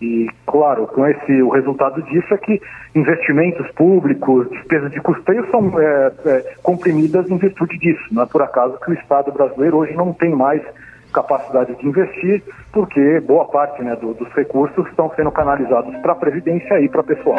E, 0.00 0.28
claro, 0.46 0.86
com 0.86 1.06
esse, 1.06 1.42
o 1.42 1.50
resultado 1.50 2.02
disso 2.02 2.32
é 2.32 2.38
que 2.38 2.60
investimentos 2.94 3.70
públicos, 3.72 4.48
despesas 4.50 4.90
de 4.90 5.00
custeio 5.00 5.46
são 5.50 5.78
é, 5.78 6.12
é, 6.24 6.54
comprimidas 6.62 7.30
em 7.30 7.36
virtude 7.36 7.78
disso. 7.78 8.02
Não 8.10 8.22
é 8.22 8.26
por 8.26 8.42
acaso 8.42 8.78
que 8.80 8.90
o 8.90 8.94
Estado 8.94 9.30
brasileiro 9.30 9.76
hoje 9.76 9.94
não 9.94 10.12
tem 10.12 10.30
mais 10.30 10.62
capacidade 11.12 11.74
de 11.74 11.86
investir, 11.86 12.42
porque 12.72 13.20
boa 13.20 13.44
parte 13.46 13.82
né, 13.82 13.96
do, 13.96 14.14
dos 14.14 14.32
recursos 14.32 14.86
estão 14.88 15.12
sendo 15.16 15.30
canalizados 15.30 15.94
para 15.98 16.12
a 16.12 16.16
Previdência 16.16 16.80
e 16.80 16.88
para 16.88 17.02
pessoal 17.02 17.38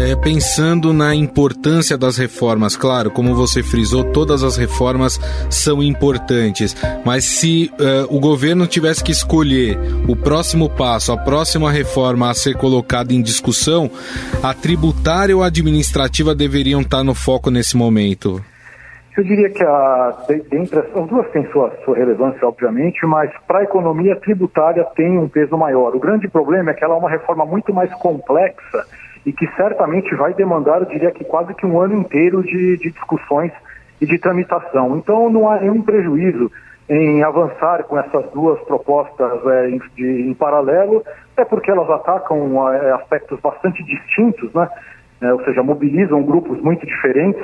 é, 0.00 0.16
pensando 0.16 0.94
na 0.94 1.14
importância 1.14 1.98
das 1.98 2.16
reformas, 2.16 2.74
claro, 2.74 3.10
como 3.10 3.34
você 3.34 3.62
frisou, 3.62 4.02
todas 4.02 4.42
as 4.42 4.56
reformas 4.56 5.18
são 5.50 5.82
importantes, 5.82 6.74
mas 7.04 7.24
se 7.24 7.70
uh, 7.74 8.16
o 8.16 8.18
governo 8.18 8.66
tivesse 8.66 9.04
que 9.04 9.12
escolher 9.12 9.78
o 10.08 10.16
próximo 10.16 10.70
passo, 10.70 11.12
a 11.12 11.18
próxima 11.18 11.70
reforma 11.70 12.30
a 12.30 12.34
ser 12.34 12.56
colocada 12.56 13.12
em 13.12 13.20
discussão, 13.20 13.90
a 14.42 14.54
tributária 14.54 15.36
ou 15.36 15.42
a 15.42 15.48
administrativa 15.48 16.34
deveriam 16.34 16.80
estar 16.80 17.04
no 17.04 17.14
foco 17.14 17.50
nesse 17.50 17.76
momento? 17.76 18.42
Eu 19.18 19.24
diria 19.24 19.50
que 19.50 19.62
a, 19.62 20.16
dentre 20.50 20.78
as 20.78 21.08
duas 21.08 21.30
têm 21.30 21.46
sua, 21.52 21.76
sua 21.84 21.94
relevância, 21.94 22.48
obviamente, 22.48 23.04
mas 23.04 23.30
para 23.46 23.58
a 23.58 23.64
economia 23.64 24.16
tributária 24.16 24.82
tem 24.96 25.18
um 25.18 25.28
peso 25.28 25.58
maior. 25.58 25.94
O 25.94 26.00
grande 26.00 26.26
problema 26.26 26.70
é 26.70 26.74
que 26.74 26.82
ela 26.82 26.94
é 26.94 26.98
uma 26.98 27.10
reforma 27.10 27.44
muito 27.44 27.74
mais 27.74 27.92
complexa 27.94 28.86
e 29.24 29.32
que 29.32 29.46
certamente 29.56 30.14
vai 30.14 30.32
demandar, 30.34 30.80
eu 30.80 30.86
diria 30.86 31.10
que 31.10 31.24
quase 31.24 31.54
que 31.54 31.66
um 31.66 31.80
ano 31.80 31.94
inteiro 31.94 32.42
de, 32.42 32.76
de 32.78 32.90
discussões 32.90 33.52
e 34.00 34.06
de 34.06 34.18
tramitação. 34.18 34.96
Então 34.96 35.28
não 35.30 35.50
há 35.50 35.60
nenhum 35.60 35.82
prejuízo 35.82 36.50
em 36.88 37.22
avançar 37.22 37.84
com 37.84 37.96
essas 37.98 38.28
duas 38.32 38.60
propostas 38.62 39.46
é, 39.46 39.70
em, 39.70 39.80
de, 39.94 40.28
em 40.28 40.34
paralelo, 40.34 41.04
é 41.36 41.44
porque 41.44 41.70
elas 41.70 41.88
atacam 41.88 42.68
é, 42.72 42.92
aspectos 42.92 43.38
bastante 43.40 43.82
distintos, 43.84 44.52
né? 44.52 44.68
É, 45.22 45.32
ou 45.32 45.44
seja, 45.44 45.62
mobilizam 45.62 46.22
grupos 46.22 46.60
muito 46.62 46.84
diferentes. 46.84 47.42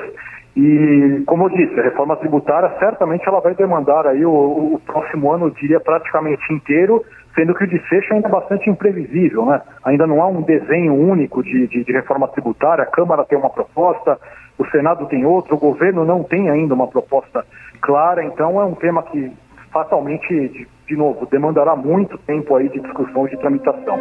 E, 0.55 1.23
como 1.27 1.45
eu 1.45 1.49
disse, 1.49 1.79
a 1.79 1.83
reforma 1.83 2.15
tributária 2.17 2.73
certamente 2.79 3.27
ela 3.27 3.39
vai 3.39 3.53
demandar 3.53 4.07
aí 4.07 4.25
o, 4.25 4.31
o 4.73 4.81
próximo 4.85 5.31
ano, 5.31 5.45
eu 5.45 5.51
diria, 5.51 5.79
praticamente 5.79 6.51
inteiro, 6.51 7.05
sendo 7.37 7.53
que 7.53 7.63
o 7.63 7.67
desfecho 7.67 8.15
ainda 8.15 8.27
é 8.27 8.31
bastante 8.31 8.67
imprevisível, 8.67 9.45
né? 9.45 9.61
Ainda 9.85 10.07
não 10.07 10.23
há 10.23 10.27
um 10.27 10.41
desenho 10.41 10.95
único 10.95 11.43
de, 11.43 11.67
de, 11.67 11.83
de 11.83 11.93
reforma 11.93 12.27
tributária, 12.29 12.83
a 12.83 12.87
Câmara 12.87 13.23
tem 13.25 13.37
uma 13.37 13.51
proposta, 13.51 14.17
o 14.57 14.65
Senado 14.65 15.05
tem 15.05 15.23
outro, 15.23 15.55
o 15.55 15.59
governo 15.59 16.03
não 16.03 16.23
tem 16.23 16.49
ainda 16.49 16.73
uma 16.73 16.87
proposta 16.87 17.45
clara, 17.79 18.23
então 18.23 18.59
é 18.59 18.65
um 18.65 18.73
tema 18.73 19.03
que 19.03 19.31
fatalmente, 19.71 20.27
de, 20.27 20.67
de 20.87 20.95
novo, 20.95 21.27
demandará 21.27 21.75
muito 21.75 22.17
tempo 22.19 22.55
aí 22.55 22.67
de 22.69 22.79
discussão 22.79 23.27
e 23.27 23.29
de 23.29 23.37
tramitação. 23.37 23.99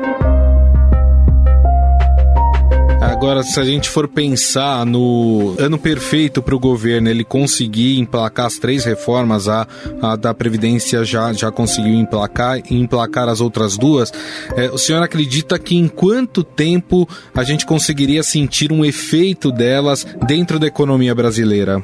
Agora, 3.16 3.42
se 3.42 3.58
a 3.58 3.64
gente 3.64 3.88
for 3.88 4.06
pensar 4.06 4.84
no 4.84 5.56
ano 5.58 5.78
perfeito 5.78 6.42
para 6.42 6.54
o 6.54 6.58
governo, 6.58 7.08
ele 7.08 7.24
conseguir 7.24 7.98
emplacar 7.98 8.44
as 8.44 8.58
três 8.58 8.84
reformas, 8.84 9.48
a, 9.48 9.66
a 10.02 10.16
da 10.16 10.34
Previdência 10.34 11.02
já, 11.02 11.32
já 11.32 11.50
conseguiu 11.50 11.94
emplacar 11.94 12.58
e 12.70 12.78
emplacar 12.78 13.26
as 13.30 13.40
outras 13.40 13.78
duas, 13.78 14.12
é, 14.54 14.70
o 14.70 14.76
senhor 14.76 15.02
acredita 15.02 15.58
que 15.58 15.74
em 15.76 15.88
quanto 15.88 16.44
tempo 16.44 17.08
a 17.34 17.42
gente 17.42 17.64
conseguiria 17.64 18.22
sentir 18.22 18.70
um 18.70 18.84
efeito 18.84 19.50
delas 19.50 20.06
dentro 20.26 20.58
da 20.58 20.66
economia 20.66 21.14
brasileira? 21.14 21.82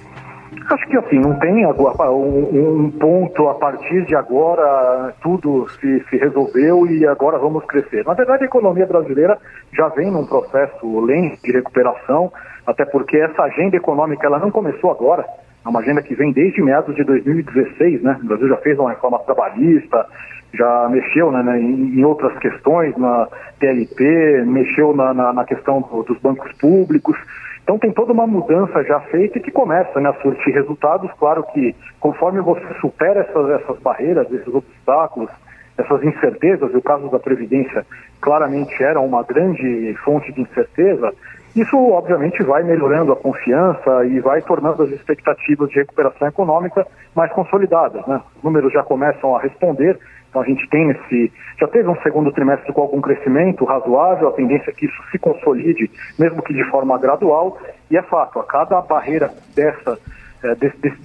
Acho 0.72 0.88
que 0.88 0.96
assim, 0.96 1.18
não 1.18 1.38
tem 1.38 1.66
um, 1.66 2.84
um, 2.84 2.90
ponto 2.90 3.46
a 3.48 3.54
partir 3.54 4.06
de 4.06 4.16
agora 4.16 5.12
tudo 5.22 5.68
se, 5.68 6.02
se 6.08 6.16
resolveu 6.16 6.86
e 6.86 7.06
agora 7.06 7.36
vamos 7.36 7.62
crescer. 7.66 8.02
Na 8.06 8.14
verdade, 8.14 8.44
a 8.44 8.46
economia 8.46 8.86
brasileira 8.86 9.36
já 9.70 9.88
vem 9.88 10.10
num 10.10 10.24
processo 10.24 11.00
lento 11.00 11.42
de 11.42 11.52
recuperação, 11.52 12.32
até 12.66 12.86
porque 12.86 13.18
essa 13.18 13.42
agenda 13.42 13.76
econômica 13.76 14.26
ela 14.26 14.38
não 14.38 14.50
começou 14.50 14.90
agora, 14.90 15.26
é 15.62 15.68
uma 15.68 15.80
agenda 15.80 16.00
que 16.00 16.14
vem 16.14 16.32
desde 16.32 16.62
meados 16.62 16.96
de 16.96 17.04
2016, 17.04 18.02
né? 18.02 18.18
O 18.22 18.26
Brasil 18.26 18.48
já 18.48 18.56
fez 18.56 18.78
uma 18.78 18.90
reforma 18.90 19.18
trabalhista, 19.18 20.06
já 20.54 20.88
mexeu 20.88 21.30
né, 21.30 21.42
né 21.42 21.60
em, 21.60 22.02
outras 22.02 22.36
questões, 22.38 22.96
na 22.96 23.28
TLP, 23.60 24.44
mexeu 24.46 24.96
na, 24.96 25.12
na, 25.12 25.32
na 25.34 25.44
questão 25.44 25.82
do, 25.82 26.02
dos 26.02 26.18
bancos 26.18 26.50
públicos. 26.58 27.16
Então 27.62 27.78
tem 27.78 27.92
toda 27.92 28.12
uma 28.12 28.26
mudança 28.26 28.82
já 28.84 29.00
feita 29.00 29.38
que 29.38 29.50
começa 29.50 30.00
né, 30.00 30.10
a 30.10 30.20
surtir 30.20 30.52
resultados. 30.52 31.10
Claro 31.18 31.44
que 31.52 31.74
conforme 32.00 32.40
você 32.40 32.66
supera 32.80 33.20
essas, 33.20 33.50
essas 33.50 33.78
barreiras, 33.78 34.30
esses 34.32 34.52
obstáculos, 34.52 35.30
essas 35.78 36.02
incertezas, 36.02 36.72
e 36.72 36.76
o 36.76 36.82
caso 36.82 37.08
da 37.08 37.18
Previdência 37.18 37.86
claramente 38.20 38.82
era 38.82 39.00
uma 39.00 39.22
grande 39.22 39.94
fonte 40.04 40.32
de 40.32 40.42
incerteza, 40.42 41.12
isso 41.54 41.76
obviamente 41.76 42.42
vai 42.42 42.62
melhorando 42.62 43.12
a 43.12 43.16
confiança 43.16 44.04
e 44.06 44.20
vai 44.20 44.40
tornando 44.40 44.82
as 44.82 44.90
expectativas 44.90 45.68
de 45.68 45.76
recuperação 45.76 46.26
econômica 46.26 46.86
mais 47.14 47.30
consolidadas. 47.32 48.06
Né? 48.06 48.20
Os 48.36 48.42
números 48.42 48.72
já 48.72 48.82
começam 48.82 49.36
a 49.36 49.40
responder 49.40 49.98
então 50.32 50.40
a 50.40 50.46
gente 50.46 50.66
tem 50.70 50.88
esse, 50.88 51.30
já 51.60 51.68
teve 51.68 51.86
um 51.90 51.96
segundo 52.00 52.32
trimestre 52.32 52.72
com 52.72 52.80
algum 52.80 53.02
crescimento 53.02 53.66
razoável, 53.66 54.28
a 54.28 54.32
tendência 54.32 54.70
é 54.70 54.72
que 54.72 54.86
isso 54.86 55.02
se 55.10 55.18
consolide, 55.18 55.90
mesmo 56.18 56.42
que 56.42 56.54
de 56.54 56.64
forma 56.70 56.98
gradual, 56.98 57.58
e 57.90 57.98
é 57.98 58.02
fato, 58.02 58.40
a 58.40 58.44
cada 58.44 58.80
barreira 58.80 59.30
dessa, 59.54 59.98
é, 60.42 60.54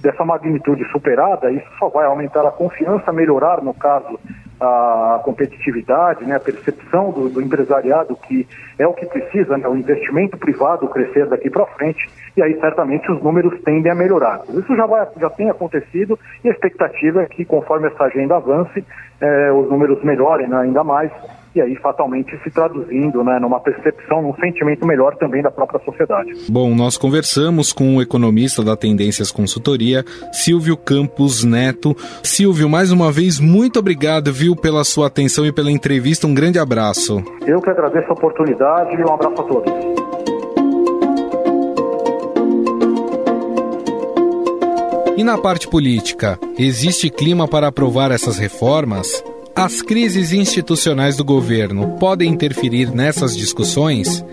dessa 0.00 0.24
magnitude 0.24 0.82
superada, 0.90 1.50
isso 1.50 1.68
só 1.78 1.90
vai 1.90 2.06
aumentar 2.06 2.46
a 2.46 2.50
confiança, 2.50 3.12
melhorar, 3.12 3.62
no 3.62 3.74
caso, 3.74 4.18
a 4.60 5.20
competitividade, 5.24 6.24
né, 6.24 6.36
a 6.36 6.40
percepção 6.40 7.10
do, 7.12 7.28
do, 7.28 7.40
empresariado 7.40 8.16
que 8.16 8.46
é 8.78 8.86
o 8.86 8.92
que 8.92 9.06
precisa, 9.06 9.56
né, 9.56 9.68
o 9.68 9.76
investimento 9.76 10.36
privado 10.36 10.88
crescer 10.88 11.26
daqui 11.26 11.48
para 11.48 11.66
frente, 11.66 12.08
e 12.36 12.42
aí 12.42 12.58
certamente 12.60 13.10
os 13.10 13.22
números 13.22 13.60
tendem 13.62 13.90
a 13.90 13.94
melhorar. 13.94 14.42
Isso 14.48 14.74
já, 14.74 14.86
vai, 14.86 15.06
já 15.20 15.30
tem 15.30 15.48
acontecido 15.48 16.18
e 16.42 16.48
a 16.48 16.52
expectativa 16.52 17.22
é 17.22 17.26
que 17.26 17.44
conforme 17.44 17.88
essa 17.88 18.04
agenda 18.04 18.36
avance, 18.36 18.84
eh, 19.20 19.52
os 19.52 19.70
números 19.70 20.02
melhorem 20.02 20.48
né, 20.48 20.56
ainda 20.56 20.82
mais 20.82 21.10
e 21.58 21.60
aí 21.60 21.76
fatalmente 21.76 22.38
se 22.42 22.50
traduzindo 22.50 23.22
né, 23.24 23.38
numa 23.40 23.58
percepção, 23.58 24.22
num 24.22 24.34
sentimento 24.36 24.86
melhor 24.86 25.16
também 25.16 25.42
da 25.42 25.50
própria 25.50 25.80
sociedade. 25.84 26.30
Bom, 26.48 26.74
nós 26.74 26.96
conversamos 26.96 27.72
com 27.72 27.96
o 27.96 28.02
economista 28.02 28.62
da 28.62 28.76
Tendências 28.76 29.32
Consultoria, 29.32 30.04
Silvio 30.32 30.76
Campos 30.76 31.44
Neto. 31.44 31.96
Silvio, 32.22 32.68
mais 32.68 32.92
uma 32.92 33.10
vez, 33.10 33.40
muito 33.40 33.80
obrigado, 33.80 34.32
viu, 34.32 34.54
pela 34.54 34.84
sua 34.84 35.08
atenção 35.08 35.44
e 35.44 35.52
pela 35.52 35.70
entrevista. 35.70 36.26
Um 36.26 36.34
grande 36.34 36.58
abraço. 36.58 37.22
Eu 37.44 37.60
que 37.60 37.70
agradeço 37.70 38.08
a 38.08 38.12
oportunidade 38.12 38.94
e 38.94 39.04
um 39.04 39.12
abraço 39.12 39.40
a 39.40 39.44
todos. 39.44 39.72
E 45.16 45.24
na 45.24 45.36
parte 45.36 45.66
política, 45.66 46.38
existe 46.56 47.10
clima 47.10 47.48
para 47.48 47.66
aprovar 47.66 48.12
essas 48.12 48.38
reformas? 48.38 49.24
As 49.58 49.82
crises 49.82 50.32
institucionais 50.32 51.16
do 51.16 51.24
governo 51.24 51.96
podem 51.98 52.30
interferir 52.30 52.94
nessas 52.94 53.36
discussões? 53.36 54.24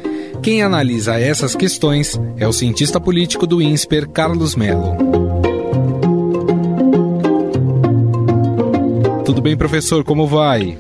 Quem 0.44 0.62
analisa 0.62 1.20
essas 1.20 1.56
questões 1.56 2.16
é 2.38 2.48
o 2.48 2.54
cientista 2.54 3.02
político 3.02 3.48
do 3.48 3.60
INSPER, 3.60 4.08
Carlos 4.08 4.56
Melo. 4.56 4.96
Tudo 9.26 9.42
bem, 9.42 9.58
professor? 9.58 10.04
Como 10.04 10.28
vai? 10.28 10.78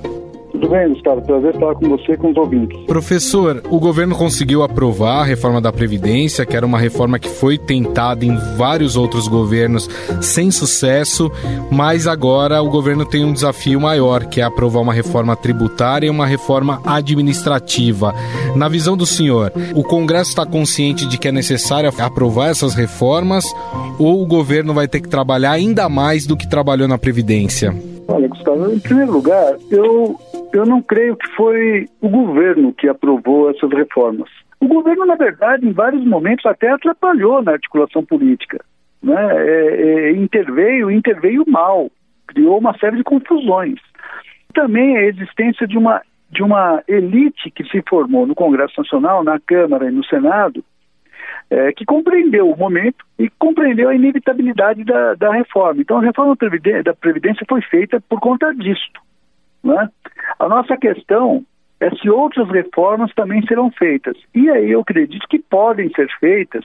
Tudo 0.55 0.69
bem, 0.69 0.87
Gustavo. 0.87 1.21
Prazer 1.21 1.53
estar 1.53 1.75
com 1.75 1.89
você 1.89 2.13
e 2.13 2.17
com 2.17 2.31
os 2.31 2.37
ouvintes. 2.37 2.79
Professor, 2.85 3.61
o 3.69 3.77
governo 3.77 4.15
conseguiu 4.15 4.63
aprovar 4.63 5.19
a 5.21 5.23
reforma 5.25 5.59
da 5.59 5.71
Previdência, 5.71 6.45
que 6.45 6.55
era 6.55 6.65
uma 6.65 6.79
reforma 6.79 7.19
que 7.19 7.27
foi 7.27 7.57
tentada 7.57 8.23
em 8.23 8.37
vários 8.55 8.95
outros 8.95 9.27
governos 9.27 9.89
sem 10.21 10.49
sucesso, 10.51 11.29
mas 11.69 12.07
agora 12.07 12.61
o 12.61 12.69
governo 12.69 13.05
tem 13.05 13.25
um 13.25 13.33
desafio 13.33 13.81
maior, 13.81 14.25
que 14.27 14.39
é 14.39 14.45
aprovar 14.45 14.79
uma 14.79 14.93
reforma 14.93 15.35
tributária 15.35 16.07
e 16.07 16.09
uma 16.09 16.25
reforma 16.25 16.81
administrativa. 16.85 18.15
Na 18.55 18.69
visão 18.69 18.95
do 18.95 19.05
senhor, 19.05 19.51
o 19.75 19.83
Congresso 19.83 20.29
está 20.29 20.45
consciente 20.45 21.05
de 21.05 21.17
que 21.17 21.27
é 21.27 21.33
necessário 21.33 21.91
aprovar 21.99 22.49
essas 22.49 22.73
reformas 22.75 23.43
ou 23.99 24.23
o 24.23 24.25
governo 24.25 24.73
vai 24.73 24.87
ter 24.87 25.01
que 25.01 25.09
trabalhar 25.09 25.51
ainda 25.51 25.89
mais 25.89 26.25
do 26.25 26.37
que 26.37 26.47
trabalhou 26.47 26.87
na 26.87 26.97
Previdência? 26.97 27.75
Olha, 28.07 28.27
Gustavo, 28.27 28.71
em 28.71 28.79
primeiro 28.79 29.11
lugar, 29.11 29.55
eu 29.71 30.19
eu 30.53 30.65
não 30.65 30.81
creio 30.81 31.17
que 31.17 31.27
foi 31.35 31.89
o 31.99 32.07
governo 32.07 32.73
que 32.73 32.87
aprovou 32.87 33.49
essas 33.49 33.69
reformas. 33.71 34.29
O 34.59 34.67
governo, 34.67 35.05
na 35.05 35.15
verdade, 35.15 35.67
em 35.67 35.73
vários 35.73 36.05
momentos 36.05 36.45
até 36.45 36.69
atrapalhou 36.71 37.43
na 37.43 37.51
articulação 37.51 38.05
política. 38.05 38.63
Né? 39.03 39.15
É, 39.15 39.81
é, 39.81 40.11
interveio, 40.11 40.89
interveio 40.89 41.43
mal, 41.45 41.91
criou 42.25 42.57
uma 42.57 42.77
série 42.77 42.97
de 42.97 43.03
confusões. 43.03 43.79
Também 44.53 44.97
a 44.97 45.03
existência 45.03 45.67
de 45.67 45.77
uma, 45.77 46.01
de 46.31 46.41
uma 46.41 46.81
elite 46.87 47.51
que 47.51 47.65
se 47.65 47.83
formou 47.87 48.25
no 48.25 48.33
Congresso 48.33 48.73
Nacional, 48.77 49.23
na 49.23 49.39
Câmara 49.39 49.89
e 49.89 49.91
no 49.91 50.05
Senado, 50.05 50.63
é, 51.49 51.71
que 51.73 51.85
compreendeu 51.85 52.49
o 52.49 52.57
momento 52.57 53.05
e 53.17 53.29
compreendeu 53.37 53.89
a 53.89 53.95
inevitabilidade 53.95 54.83
da, 54.83 55.13
da 55.15 55.31
reforma. 55.33 55.81
Então, 55.81 55.97
a 55.97 56.01
reforma 56.01 56.35
da 56.83 56.93
Previdência 56.93 57.45
foi 57.47 57.61
feita 57.61 58.01
por 58.09 58.19
conta 58.19 58.53
disto. 58.53 59.01
Né? 59.63 59.89
A 60.39 60.47
nossa 60.47 60.77
questão 60.77 61.43
é 61.79 61.89
se 61.95 62.09
outras 62.09 62.49
reformas 62.49 63.13
também 63.13 63.45
serão 63.45 63.71
feitas. 63.71 64.17
E 64.33 64.49
aí 64.49 64.71
eu 64.71 64.81
acredito 64.81 65.27
que 65.27 65.39
podem 65.39 65.89
ser 65.93 66.07
feitas 66.19 66.63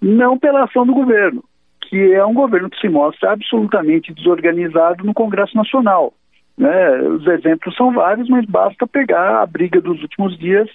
não 0.00 0.38
pela 0.38 0.64
ação 0.64 0.86
do 0.86 0.94
governo, 0.94 1.42
que 1.82 2.12
é 2.12 2.24
um 2.24 2.34
governo 2.34 2.70
que 2.70 2.80
se 2.80 2.88
mostra 2.88 3.32
absolutamente 3.32 4.12
desorganizado 4.12 5.04
no 5.04 5.14
Congresso 5.14 5.56
Nacional. 5.56 6.12
Né? 6.56 6.98
Os 7.02 7.26
exemplos 7.26 7.74
são 7.76 7.92
vários, 7.92 8.28
mas 8.28 8.44
basta 8.46 8.86
pegar 8.86 9.42
a 9.42 9.46
briga 9.46 9.80
dos 9.80 10.00
últimos 10.02 10.38
dias 10.38 10.68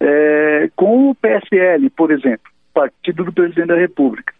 é, 0.00 0.70
com 0.74 1.10
o 1.10 1.14
PSL, 1.14 1.90
por 1.90 2.10
exemplo, 2.10 2.50
partido 2.72 3.24
do 3.24 3.32
presidente 3.32 3.68
da 3.68 3.76
República. 3.76 4.32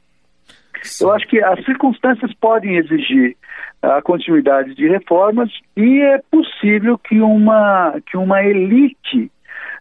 Sim. 0.82 1.04
Eu 1.04 1.12
acho 1.12 1.26
que 1.26 1.42
as 1.42 1.64
circunstâncias 1.64 2.32
podem 2.34 2.76
exigir 2.76 3.36
a 3.82 4.02
continuidade 4.02 4.74
de 4.74 4.88
reformas 4.88 5.50
e 5.76 6.00
é 6.00 6.20
possível 6.30 6.98
que 6.98 7.20
uma, 7.20 8.00
que 8.06 8.16
uma 8.16 8.42
elite 8.42 9.30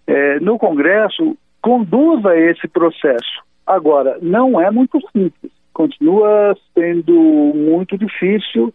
eh, 0.06 0.40
no 0.40 0.58
Congresso 0.58 1.38
conduza 1.62 2.36
esse 2.36 2.68
processo. 2.68 3.44
Agora, 3.66 4.18
não 4.22 4.62
é 4.62 4.72
muito 4.72 5.00
simples, 5.12 5.52
continua 5.74 6.56
sendo 6.74 7.14
muito 7.54 7.98
difícil, 7.98 8.74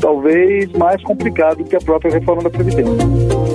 talvez 0.00 0.70
mais 0.72 1.02
complicado 1.02 1.64
que 1.64 1.76
a 1.76 1.80
própria 1.80 2.12
reforma 2.12 2.42
da 2.42 2.50
Previdência. 2.50 3.47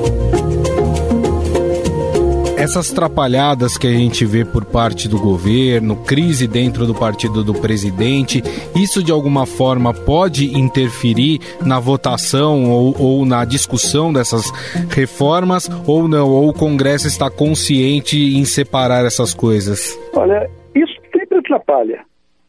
Essas 2.64 2.94
trapalhadas 2.94 3.78
que 3.78 3.86
a 3.86 3.92
gente 3.92 4.24
vê 4.24 4.46
por 4.46 4.64
parte 4.64 5.10
do 5.10 5.20
governo, 5.20 5.98
crise 6.06 6.48
dentro 6.48 6.88
do 6.88 6.96
partido 6.96 7.44
do 7.44 7.54
presidente, 7.54 8.42
isso 8.74 9.04
de 9.04 9.12
alguma 9.12 9.46
forma 9.46 9.94
pode 9.94 10.58
interferir 10.58 11.42
na 11.62 11.78
votação 11.78 12.72
ou, 12.72 12.96
ou 12.98 13.26
na 13.26 13.44
discussão 13.44 14.14
dessas 14.14 14.50
reformas 14.96 15.70
ou 15.86 16.08
não? 16.08 16.30
Ou 16.30 16.48
o 16.48 16.54
Congresso 16.54 17.06
está 17.06 17.30
consciente 17.30 18.18
em 18.18 18.46
separar 18.46 19.06
essas 19.06 19.34
coisas? 19.34 20.00
Olha, 20.16 20.50
isso 20.74 20.94
sempre 21.12 21.40
atrapalha, 21.40 22.06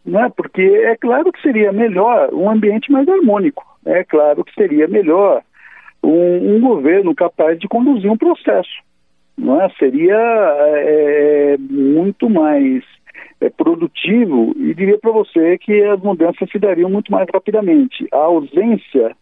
né? 0.07 0.31
porque 0.37 0.62
é 0.62 0.96
claro 0.96 1.33
que 1.33 1.42
seria 1.42 1.72
melhor 1.72 2.33
um 2.33 2.48
ambiente 2.48 2.92
mais 2.92 3.09
harmônico, 3.09 3.64
é 3.85 4.05
claro 4.05 4.44
que 4.44 4.55
seria 4.55 4.87
melhor 4.87 5.42
um, 6.05 6.55
um 6.55 6.61
governo 6.61 7.12
capaz 7.16 7.59
de 7.59 7.66
conduzir 7.66 8.09
um 8.09 8.16
processo 8.16 8.85
não 9.37 9.61
é? 9.61 9.68
seria 9.79 10.16
é, 10.16 11.57
muito 11.59 12.29
mais 12.31 12.85
é, 13.40 13.51
produtivo 13.51 14.55
e 14.57 14.75
diria 14.75 14.99
para 14.99 15.11
você 15.11 15.59
que 15.59 15.83
as 15.85 16.01
mudanças 16.01 16.49
se 16.51 16.59
dariam 16.59 16.90
muito 16.90 17.11
mais 17.11 17.29
rapidamente. 17.33 18.07
A 18.12 18.18
ausência 18.18 19.14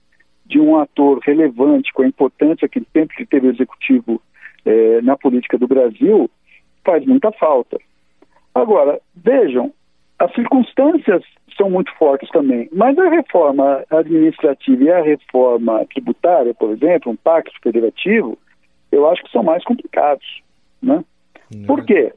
de 0.47 0.61
um 0.61 0.77
ator 0.79 1.19
relevante 1.21 1.93
com 1.93 2.03
a 2.03 2.07
importância 2.07 2.69
que 2.69 2.83
sempre 2.93 3.27
teve 3.27 3.47
o 3.49 3.51
executivo 3.51 4.21
é, 4.65 5.01
na 5.03 5.17
política 5.17 5.59
do 5.59 5.67
Brasil 5.67 6.31
faz 6.85 7.05
muita 7.07 7.33
falta. 7.33 7.79
Agora, 8.55 9.01
vejam, 9.15 9.73
as 10.19 10.33
circunstâncias 10.35 11.23
são 11.57 11.71
muito 11.71 11.93
fortes 11.97 12.29
também, 12.31 12.69
mas 12.73 12.99
a 12.99 13.09
reforma 13.09 13.85
administrativa 13.91 14.85
e 14.85 14.91
a 14.91 15.03
reforma 15.03 15.85
tributária, 15.87 16.55
por 16.55 16.71
exemplo, 16.71 17.13
um 17.13 17.17
pacto 17.17 17.53
federativo, 17.63 18.39
eu 18.93 19.09
acho 19.09 19.25
que 19.25 19.33
são 19.33 19.43
mais 19.43 19.65
complicados, 19.65 20.43
né? 20.81 21.03
Por 21.67 21.85
quê? 21.85 22.13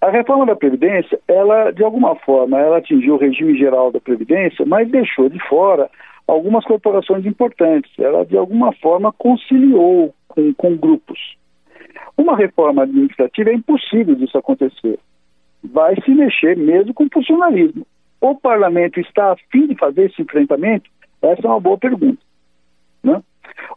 A 0.00 0.10
reforma 0.10 0.46
da 0.46 0.56
Previdência, 0.56 1.18
ela, 1.28 1.70
de 1.70 1.82
alguma 1.84 2.16
forma, 2.16 2.58
ela 2.58 2.78
atingiu 2.78 3.14
o 3.14 3.18
regime 3.18 3.56
geral 3.56 3.92
da 3.92 4.00
Previdência, 4.00 4.66
mas 4.66 4.90
deixou 4.90 5.28
de 5.28 5.38
fora 5.48 5.88
algumas 6.26 6.64
corporações 6.64 7.24
importantes. 7.24 7.90
Ela, 7.98 8.24
de 8.24 8.36
alguma 8.36 8.72
forma, 8.72 9.12
conciliou 9.12 10.14
com, 10.28 10.52
com 10.54 10.76
grupos. 10.76 11.36
Uma 12.16 12.36
reforma 12.36 12.82
administrativa 12.82 13.50
é 13.50 13.54
impossível 13.54 14.14
disso 14.14 14.36
acontecer. 14.36 14.98
Vai 15.62 15.94
se 16.02 16.10
mexer 16.10 16.56
mesmo 16.56 16.92
com 16.92 17.04
o 17.04 17.10
funcionalismo. 17.12 17.86
O 18.20 18.34
parlamento 18.34 19.00
está 19.00 19.32
a 19.32 19.36
fim 19.50 19.68
de 19.68 19.76
fazer 19.76 20.06
esse 20.06 20.20
enfrentamento? 20.20 20.90
Essa 21.22 21.46
é 21.46 21.50
uma 21.50 21.60
boa 21.60 21.78
pergunta. 21.78 22.20
Né? 23.04 23.22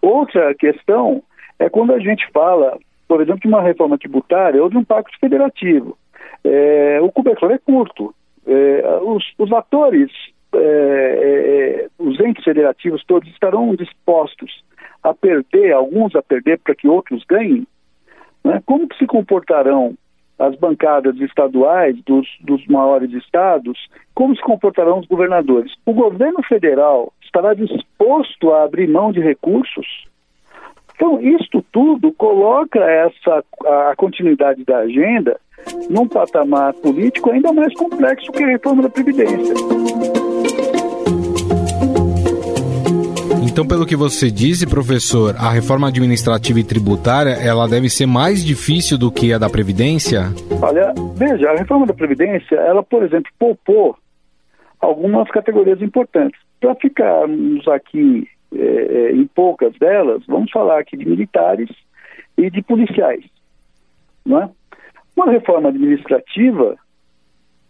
Outra 0.01 0.53
questão 0.55 1.21
é 1.59 1.69
quando 1.69 1.93
a 1.93 1.99
gente 1.99 2.27
fala, 2.31 2.77
por 3.07 3.21
exemplo, 3.21 3.41
de 3.41 3.47
uma 3.47 3.61
reforma 3.61 3.97
tributária 3.97 4.61
ou 4.61 4.69
de 4.69 4.77
um 4.77 4.83
pacto 4.83 5.17
federativo. 5.19 5.97
É, 6.43 6.99
o 7.01 7.11
cobertor 7.11 7.51
é 7.51 7.57
curto. 7.57 8.13
É, 8.45 8.99
os, 9.01 9.23
os, 9.37 9.51
atores, 9.51 10.11
é, 10.53 10.57
é, 10.57 11.87
os 11.97 12.19
entes 12.19 12.43
federativos 12.43 13.03
todos 13.05 13.27
estarão 13.29 13.75
dispostos 13.75 14.63
a 15.03 15.13
perder, 15.13 15.71
alguns 15.71 16.15
a 16.15 16.21
perder 16.21 16.59
para 16.59 16.75
que 16.75 16.87
outros 16.87 17.23
ganhem. 17.25 17.65
Né? 18.43 18.61
Como 18.65 18.87
que 18.87 18.97
se 18.97 19.07
comportarão 19.07 19.95
as 20.37 20.55
bancadas 20.55 21.15
estaduais 21.19 21.95
dos, 22.03 22.27
dos 22.41 22.65
maiores 22.67 23.11
estados? 23.13 23.87
Como 24.13 24.35
se 24.35 24.41
comportarão 24.41 24.99
os 24.99 25.07
governadores? 25.07 25.73
O 25.85 25.93
governo 25.93 26.43
federal 26.43 27.11
estará 27.23 27.53
disposto 27.53 28.51
a 28.51 28.63
abrir 28.63 28.87
mão 28.87 29.11
de 29.11 29.19
recursos? 29.19 30.05
Então, 30.95 31.19
isto 31.21 31.63
tudo 31.71 32.11
coloca 32.13 32.79
essa 32.79 33.43
a 33.65 33.93
continuidade 33.97 34.63
da 34.63 34.79
agenda 34.79 35.37
num 35.89 36.07
patamar 36.07 36.73
político 36.75 37.31
ainda 37.31 37.51
mais 37.51 37.73
complexo 37.73 38.31
que 38.31 38.43
a 38.43 38.47
reforma 38.47 38.83
da 38.83 38.89
Previdência. 38.89 39.53
Então, 43.43 43.65
pelo 43.65 43.85
que 43.85 43.95
você 43.95 44.29
disse, 44.29 44.67
professor, 44.67 45.35
a 45.37 45.49
reforma 45.49 45.87
administrativa 45.87 46.59
e 46.59 46.63
tributária 46.63 47.31
ela 47.31 47.67
deve 47.67 47.89
ser 47.89 48.05
mais 48.05 48.43
difícil 48.43 48.97
do 48.97 49.11
que 49.11 49.31
a 49.31 49.37
da 49.37 49.49
Previdência? 49.49 50.23
Olha, 50.61 50.93
veja, 51.15 51.51
a 51.51 51.55
reforma 51.55 51.85
da 51.85 51.93
Previdência, 51.93 52.55
ela, 52.55 52.83
por 52.83 53.03
exemplo, 53.03 53.31
poupou 53.39 53.95
algumas 54.79 55.29
categorias 55.29 55.81
importantes. 55.81 56.39
Para 56.59 56.75
ficarmos 56.75 57.67
aqui 57.67 58.27
é, 58.57 59.11
em 59.11 59.25
poucas 59.27 59.73
delas, 59.77 60.23
vamos 60.27 60.51
falar 60.51 60.79
aqui 60.79 60.97
de 60.97 61.07
militares 61.07 61.69
e 62.37 62.49
de 62.49 62.61
policiais. 62.61 63.23
Não 64.25 64.41
é? 64.41 64.49
Uma 65.15 65.31
reforma 65.31 65.69
administrativa, 65.69 66.75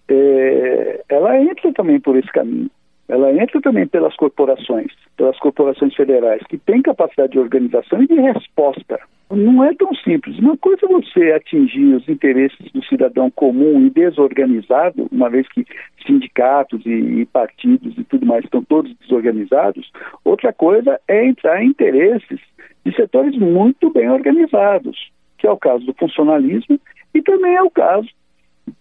é, 0.07 1.03
ela 1.09 1.39
entra 1.39 1.71
também 1.73 1.99
por 1.99 2.17
esse 2.17 2.31
caminho. 2.31 2.69
Ela 3.07 3.31
entra 3.33 3.61
também 3.61 3.85
pelas 3.87 4.15
corporações, 4.15 4.91
pelas 5.15 5.37
corporações 5.37 5.93
federais, 5.93 6.41
que 6.49 6.57
têm 6.57 6.81
capacidade 6.81 7.33
de 7.33 7.39
organização 7.39 8.01
e 8.01 8.07
de 8.07 8.15
resposta. 8.15 8.99
Não 9.29 9.63
é 9.63 9.73
tão 9.73 9.93
simples. 9.95 10.37
Uma 10.37 10.55
coisa 10.55 10.85
é 10.85 10.87
você 10.87 11.31
atingir 11.31 11.95
os 11.95 12.07
interesses 12.07 12.71
do 12.71 12.83
cidadão 12.85 13.31
comum 13.31 13.83
e 13.85 13.89
desorganizado, 13.89 15.07
uma 15.11 15.29
vez 15.29 15.47
que 15.49 15.65
sindicatos 16.05 16.85
e, 16.85 16.89
e 16.89 17.25
partidos 17.25 17.97
e 17.97 18.03
tudo 18.03 18.25
mais 18.25 18.43
estão 18.43 18.63
todos 18.63 18.93
desorganizados. 19.01 19.91
Outra 20.23 20.53
coisa 20.53 20.99
é 21.07 21.25
entrar 21.25 21.63
em 21.63 21.69
interesses 21.69 22.39
de 22.85 22.95
setores 22.95 23.35
muito 23.35 23.89
bem 23.91 24.09
organizados, 24.09 25.11
que 25.39 25.47
é 25.47 25.51
o 25.51 25.57
caso 25.57 25.83
do 25.85 25.93
funcionalismo 25.93 26.79
e 27.13 27.21
também 27.21 27.55
é 27.55 27.63
o 27.63 27.71
caso 27.71 28.07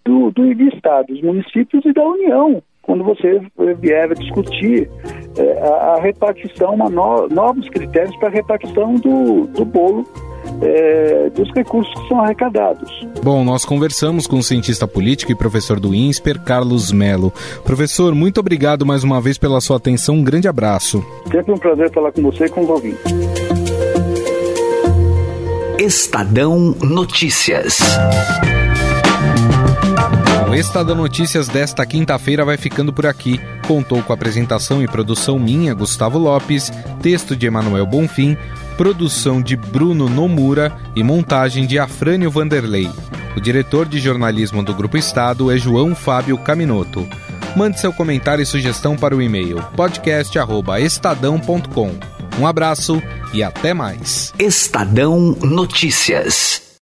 do, 0.04 0.30
do 0.30 0.54
de 0.54 0.68
estados, 0.68 1.22
municípios 1.22 1.85
e 1.87 1.92
da 1.92 2.02
União, 2.02 2.62
quando 2.83 3.02
você 3.02 3.40
vier 3.78 4.11
a 4.11 4.14
discutir 4.14 4.90
é, 5.38 5.59
a, 5.61 5.94
a, 5.94 6.00
repartição, 6.00 6.76
no, 6.76 7.28
novos 7.28 7.68
critérios 7.70 8.14
para 8.16 8.28
a 8.28 8.33
repartição 8.33 8.94
do, 8.96 9.46
do 9.46 9.64
bolo 9.64 10.04
é, 10.61 11.31
dos 11.31 11.51
recursos 11.55 11.93
que 11.95 12.09
são 12.09 12.21
arrecadados. 12.21 12.90
Bom, 13.23 13.45
nós 13.45 13.64
conversamos 13.64 14.27
com 14.27 14.38
o 14.38 14.43
cientista 14.43 14.87
político 14.87 15.33
e 15.33 15.35
professor 15.35 15.81
do 15.81 15.95
INSPER, 15.95 16.40
Carlos 16.40 16.93
Melo. 16.93 17.33
Professor, 17.64 18.14
muito 18.14 18.40
obrigado 18.40 18.85
mais 18.87 19.05
uma 19.05 19.21
vez 19.21 19.38
pela 19.38 19.61
sua 19.61 19.77
atenção. 19.77 20.17
Um 20.17 20.25
grande 20.25 20.49
abraço. 20.49 21.05
Sempre 21.31 21.53
um 21.53 21.59
prazer 21.59 21.90
falar 21.93 22.12
com 22.12 22.23
você 22.23 22.47
e 22.47 22.49
com 22.49 22.62
os 22.62 22.69
ouvintes. 22.69 23.05
Estadão 25.79 26.75
Notícias. 26.83 27.79
O 30.49 30.55
Estadão 30.55 30.95
Notícias 30.95 31.49
desta 31.49 31.85
quinta-feira 31.85 32.45
vai 32.45 32.57
ficando 32.57 32.93
por 32.93 33.07
aqui. 33.07 33.40
Contou 33.67 34.01
com 34.03 34.12
apresentação 34.12 34.83
e 34.83 34.87
produção 34.87 35.37
minha, 35.37 35.75
Gustavo 35.75 36.17
Lopes, 36.17 36.71
texto 37.03 37.35
de 37.35 37.47
Emanuel 37.47 37.85
Bonfim, 37.85 38.37
produção 38.76 39.40
de 39.40 39.56
Bruno 39.56 40.08
Nomura 40.08 40.76
e 40.94 41.02
montagem 41.02 41.66
de 41.66 41.78
Afrânio 41.78 42.30
Vanderlei. 42.30 42.90
O 43.37 43.40
diretor 43.40 43.87
de 43.87 43.98
jornalismo 43.98 44.62
do 44.62 44.74
Grupo 44.74 44.96
Estado 44.96 45.50
é 45.50 45.58
João 45.58 45.94
Fábio 45.94 46.38
Caminoto. 46.38 47.06
Mande 47.56 47.80
seu 47.80 47.92
comentário 47.92 48.42
e 48.42 48.46
sugestão 48.46 48.96
para 48.96 49.16
o 49.16 49.22
e-mail 49.22 49.62
podcast@estadão.com. 49.76 51.90
Um 52.38 52.46
abraço 52.46 53.02
e 53.32 53.42
até 53.42 53.72
mais. 53.72 54.32
Estadão 54.38 55.37
Notícias. 55.40 56.63